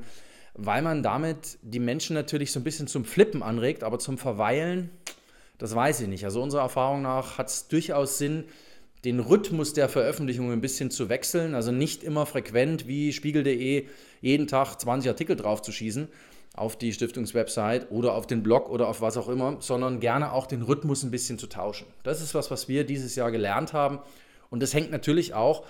weil 0.54 0.80
man 0.80 1.02
damit 1.02 1.58
die 1.62 1.80
Menschen 1.80 2.14
natürlich 2.14 2.52
so 2.52 2.60
ein 2.60 2.64
bisschen 2.64 2.86
zum 2.86 3.04
Flippen 3.04 3.42
anregt, 3.42 3.82
aber 3.82 3.98
zum 3.98 4.16
Verweilen, 4.16 4.90
das 5.58 5.74
weiß 5.74 6.02
ich 6.02 6.08
nicht. 6.08 6.24
Also 6.24 6.40
unserer 6.40 6.62
Erfahrung 6.62 7.02
nach 7.02 7.36
hat 7.36 7.48
es 7.48 7.66
durchaus 7.66 8.18
Sinn, 8.18 8.44
den 9.04 9.18
Rhythmus 9.18 9.72
der 9.72 9.88
Veröffentlichung 9.88 10.52
ein 10.52 10.60
bisschen 10.60 10.92
zu 10.92 11.08
wechseln, 11.08 11.56
also 11.56 11.72
nicht 11.72 12.04
immer 12.04 12.26
frequent 12.26 12.86
wie 12.86 13.12
spiegel.de 13.12 13.86
jeden 14.20 14.46
Tag 14.46 14.76
20 14.80 15.10
Artikel 15.10 15.34
draufzuschießen, 15.34 16.08
auf 16.54 16.76
die 16.76 16.92
Stiftungswebsite 16.92 17.88
oder 17.90 18.14
auf 18.14 18.26
den 18.26 18.42
Blog 18.42 18.70
oder 18.70 18.88
auf 18.88 19.00
was 19.00 19.16
auch 19.16 19.28
immer, 19.28 19.56
sondern 19.58 19.98
gerne 19.98 20.32
auch 20.32 20.46
den 20.46 20.62
Rhythmus 20.62 21.02
ein 21.02 21.10
bisschen 21.10 21.36
zu 21.36 21.48
tauschen. 21.48 21.86
Das 22.04 22.22
ist 22.22 22.34
was, 22.34 22.50
was 22.50 22.68
wir 22.68 22.84
dieses 22.84 23.16
Jahr 23.16 23.32
gelernt 23.32 23.72
haben. 23.72 23.98
Und 24.50 24.62
das 24.62 24.72
hängt 24.72 24.92
natürlich 24.92 25.34
auch 25.34 25.64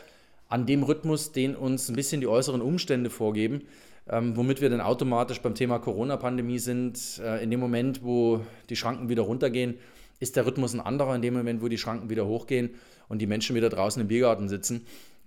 an 0.48 0.66
dem 0.66 0.82
Rhythmus, 0.82 1.32
den 1.32 1.56
uns 1.56 1.88
ein 1.88 1.96
bisschen 1.96 2.20
die 2.20 2.26
äußeren 2.26 2.60
Umstände 2.60 3.08
vorgeben, 3.08 3.62
ähm, 4.10 4.36
womit 4.36 4.60
wir 4.60 4.68
dann 4.68 4.82
automatisch 4.82 5.40
beim 5.40 5.54
Thema 5.54 5.78
Corona-Pandemie 5.78 6.58
sind. 6.58 7.18
Äh, 7.24 7.42
in 7.42 7.50
dem 7.50 7.60
Moment, 7.60 8.04
wo 8.04 8.40
die 8.68 8.76
Schranken 8.76 9.08
wieder 9.08 9.22
runtergehen, 9.22 9.78
ist 10.20 10.36
der 10.36 10.44
Rhythmus 10.44 10.74
ein 10.74 10.80
anderer. 10.80 11.14
In 11.14 11.22
dem 11.22 11.32
Moment, 11.32 11.62
wo 11.62 11.68
die 11.68 11.78
Schranken 11.78 12.10
wieder 12.10 12.26
hochgehen 12.26 12.74
und 13.08 13.22
die 13.22 13.26
Menschen 13.26 13.56
wieder 13.56 13.70
draußen 13.70 14.02
im 14.02 14.08
Biergarten 14.08 14.50
sitzen, 14.50 14.84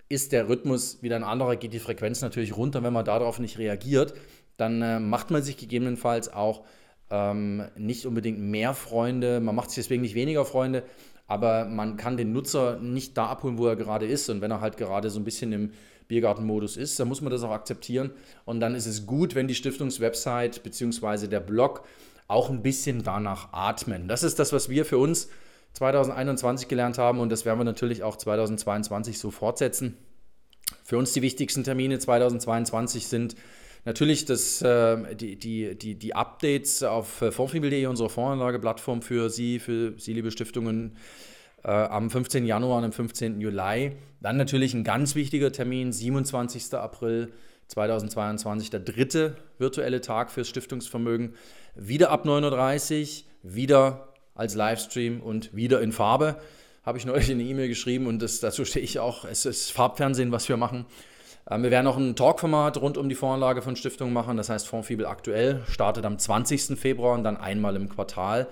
ist 0.08 0.32
der 0.34 0.48
Rhythmus 0.48 1.02
wieder 1.02 1.16
ein 1.16 1.24
anderer, 1.24 1.56
geht 1.56 1.74
die 1.74 1.80
Frequenz 1.80 2.22
natürlich 2.22 2.56
runter, 2.56 2.84
wenn 2.84 2.94
man 2.94 3.04
darauf 3.04 3.40
nicht 3.40 3.58
reagiert 3.58 4.14
dann 4.58 4.82
äh, 4.82 5.00
macht 5.00 5.32
man 5.32 5.44
sich 5.44 5.58
gegebenenfalls 5.58 6.34
auch 6.34 6.64
ähm, 7.10 7.64
nicht 7.78 8.06
unbedingt 8.06 8.40
mehr 8.40 8.74
Freunde, 8.74 9.40
man 9.40 9.56
macht 9.56 9.70
sich 9.70 9.84
deswegen 9.84 10.02
nicht 10.02 10.16
weniger 10.16 10.46
Freunde, 10.46 10.84
aber 11.28 11.66
man 11.66 11.98
kann 11.98 12.18
den 12.18 12.34
Nutzer 12.34 12.80
nicht 12.80 13.18
da 13.18 13.28
abholen, 13.28 13.58
wo 13.58 13.68
er 13.68 13.76
gerade 13.76 14.06
ist. 14.06 14.30
Und 14.30 14.42
wenn 14.42 14.52
er 14.52 14.62
halt 14.62 14.78
gerade 14.78 15.10
so 15.10 15.20
ein 15.20 15.26
bisschen 15.26 15.52
im 15.52 15.72
Biergartenmodus 16.08 16.78
ist, 16.78 17.00
dann 17.00 17.10
muss 17.10 17.22
man 17.22 17.32
das 17.32 17.44
auch 17.44 17.52
akzeptieren. 17.52 18.12
Und 18.46 18.62
dann 18.62 18.76
ist 18.76 18.86
es 18.86 19.06
gut, 19.06 19.36
wenn 19.36 19.48
die 19.48 19.56
Stiftungswebsite 19.56 20.62
bzw. 20.62 21.28
der 21.28 21.42
Blog 21.42 21.84
auch 22.28 22.50
ein 22.50 22.62
bisschen 22.62 23.04
danach 23.04 23.52
atmen. 23.52 24.08
Das 24.08 24.24
ist 24.24 24.40
das, 24.40 24.54
was 24.54 24.70
wir 24.70 24.86
für 24.86 24.98
uns 24.98 25.30
2021 25.74 26.68
gelernt 26.68 26.98
haben 26.98 27.20
und 27.20 27.30
das 27.30 27.46
werden 27.46 27.60
wir 27.60 27.66
natürlich 27.66 28.04
auch 28.04 28.16
2022 28.16 29.20
so 29.20 29.32
fortsetzen. 29.32 29.98
Für 30.84 30.98
uns 30.98 31.14
die 31.14 31.22
wichtigsten 31.22 31.64
Termine 31.64 32.00
2022 32.00 33.08
sind 33.08 33.36
Natürlich 33.88 34.26
das, 34.26 34.62
äh, 34.64 35.16
die, 35.16 35.38
die, 35.38 35.78
die, 35.78 35.96
die 35.96 36.14
Updates 36.14 36.84
auf 36.84 37.22
äh, 37.22 37.32
fondsfibel.de, 37.32 37.86
unserer 37.86 38.10
Fondsanlageplattform 38.10 39.02
für 39.02 39.30
Sie, 39.30 39.60
für 39.60 39.94
Sie, 39.98 40.12
liebe 40.12 40.30
Stiftungen, 40.30 40.98
äh, 41.64 41.70
am 41.70 42.10
15. 42.10 42.46
Januar 42.46 42.80
und 42.80 42.84
am 42.84 42.92
15. 42.92 43.40
Juli. 43.40 43.94
Dann 44.20 44.36
natürlich 44.36 44.74
ein 44.74 44.84
ganz 44.84 45.16
wichtiger 45.16 45.54
Termin, 45.54 45.94
27. 45.94 46.74
April 46.74 47.32
2022, 47.70 48.72
der 48.72 48.82
dritte 48.82 49.38
virtuelle 49.58 50.02
Tag 50.02 50.32
fürs 50.32 50.50
Stiftungsvermögen. 50.50 51.36
Wieder 51.74 52.12
ab 52.12 52.26
9.30 52.26 53.24
Uhr, 53.24 53.54
wieder 53.54 54.10
als 54.36 54.54
Livestream 54.54 55.22
und 55.22 55.56
wieder 55.56 55.80
in 55.80 55.94
Farbe. 55.94 56.36
Habe 56.84 56.98
ich 56.98 57.06
neulich 57.06 57.32
eine 57.32 57.44
E-Mail 57.44 57.70
geschrieben 57.70 58.08
und 58.08 58.22
das, 58.22 58.42
dazu 58.42 58.66
stehe 58.66 58.84
ich 58.84 59.00
auch. 59.00 59.24
Es 59.24 59.46
ist 59.46 59.72
Farbfernsehen, 59.72 60.34
was 60.34 60.50
wir 60.50 60.58
machen. 60.58 60.86
Ähm, 61.50 61.64
wir 61.64 61.72
werden 61.72 61.86
noch 61.86 61.98
ein 61.98 62.16
Talkformat 62.16 62.78
rund 62.82 62.98
um 62.98 63.10
die 63.10 63.16
Voranlage 63.16 63.62
von 63.62 63.76
Stiftungen 63.76 64.14
machen. 64.14 64.38
Das 64.38 64.50
heißt, 64.50 64.68
Fondsfibel 64.68 65.06
aktuell 65.06 65.64
startet 65.70 66.06
am 66.06 66.18
20. 66.18 66.78
Februar 66.78 67.14
und 67.14 67.24
dann 67.24 67.38
einmal 67.38 67.76
im 67.76 67.90
Quartal. 67.90 68.48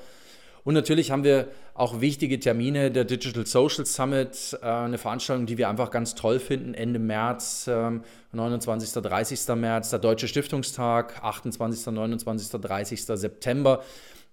Und 0.64 0.74
natürlich 0.74 1.12
haben 1.12 1.24
wir 1.24 1.50
auch 1.76 2.02
wichtige 2.02 2.40
Termine, 2.40 2.90
der 2.90 3.06
Digital 3.06 3.46
Social 3.46 3.86
Summit, 3.86 4.58
äh, 4.62 4.66
eine 4.66 4.98
Veranstaltung, 4.98 5.46
die 5.46 5.58
wir 5.58 5.70
einfach 5.70 5.92
ganz 5.92 6.16
toll 6.16 6.40
finden, 6.40 6.74
Ende 6.74 7.00
März, 7.00 7.70
29. 8.32 8.96
Ähm, 8.96 9.04
30. 9.04 9.56
März, 9.56 9.92
der 9.92 10.00
Deutsche 10.00 10.28
Stiftungstag, 10.28 11.24
28. 11.24 11.94
29. 11.94 12.62
30. 12.62 13.06
September. 13.06 13.84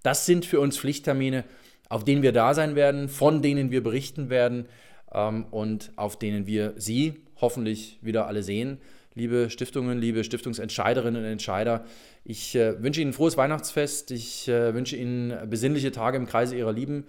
Das 0.03 0.25
sind 0.25 0.47
für 0.47 0.59
uns 0.59 0.79
Pflichttermine, 0.79 1.45
auf 1.89 2.05
denen 2.05 2.23
wir 2.23 2.33
da 2.33 2.55
sein 2.55 2.77
werden, 2.77 3.09
von 3.09 3.43
denen 3.43 3.71
wir 3.71 3.83
berichten 3.83 4.31
werden 4.31 4.67
ähm, 5.13 5.45
und 5.51 5.93
auf 5.97 6.19
denen 6.19 6.47
wir 6.47 6.73
Sie 6.77 7.21
hoffentlich 7.43 7.99
wieder 8.01 8.27
alle 8.27 8.43
sehen. 8.43 8.79
Liebe 9.15 9.51
Stiftungen, 9.51 9.99
liebe 9.99 10.25
Stiftungsentscheiderinnen 10.25 11.23
und 11.23 11.29
Entscheider, 11.29 11.85
ich 12.25 12.55
äh, 12.55 12.83
wünsche 12.83 13.03
Ihnen 13.03 13.11
ein 13.11 13.15
frohes 13.15 13.37
Weihnachtsfest. 13.37 14.11
Ich 14.11 14.49
äh, 14.49 14.73
wünsche 14.73 14.97
Ihnen 14.97 15.51
besinnliche 15.51 15.93
Tage 15.93 16.17
im 16.17 16.27
Kreise 16.27 16.57
Ihrer 16.57 16.73
Lieben. 16.73 17.05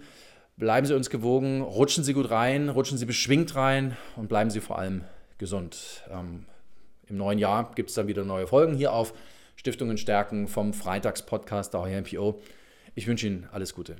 Bleiben 0.56 0.86
Sie 0.86 0.94
uns 0.94 1.08
gewogen, 1.08 1.62
rutschen 1.62 2.04
Sie 2.04 2.12
gut 2.12 2.30
rein, 2.30 2.68
rutschen 2.68 2.98
Sie 2.98 3.06
beschwingt 3.06 3.56
rein 3.56 3.96
und 4.16 4.28
bleiben 4.28 4.50
Sie 4.50 4.60
vor 4.60 4.78
allem 4.78 5.04
gesund. 5.38 6.04
Ähm, 6.10 6.44
Im 7.08 7.16
neuen 7.16 7.38
Jahr 7.38 7.72
gibt 7.74 7.88
es 7.88 7.94
dann 7.94 8.06
wieder 8.06 8.24
neue 8.24 8.46
Folgen 8.46 8.76
hier 8.76 8.92
auf 8.92 9.14
Stiftungen 9.56 9.96
stärken 9.96 10.46
vom 10.46 10.74
Freitagspodcast 10.74 11.72
der 11.72 11.80
HMPO. 11.80 12.40
Ich 12.94 13.06
wünsche 13.06 13.26
Ihnen 13.26 13.48
alles 13.50 13.74
Gute. 13.74 13.96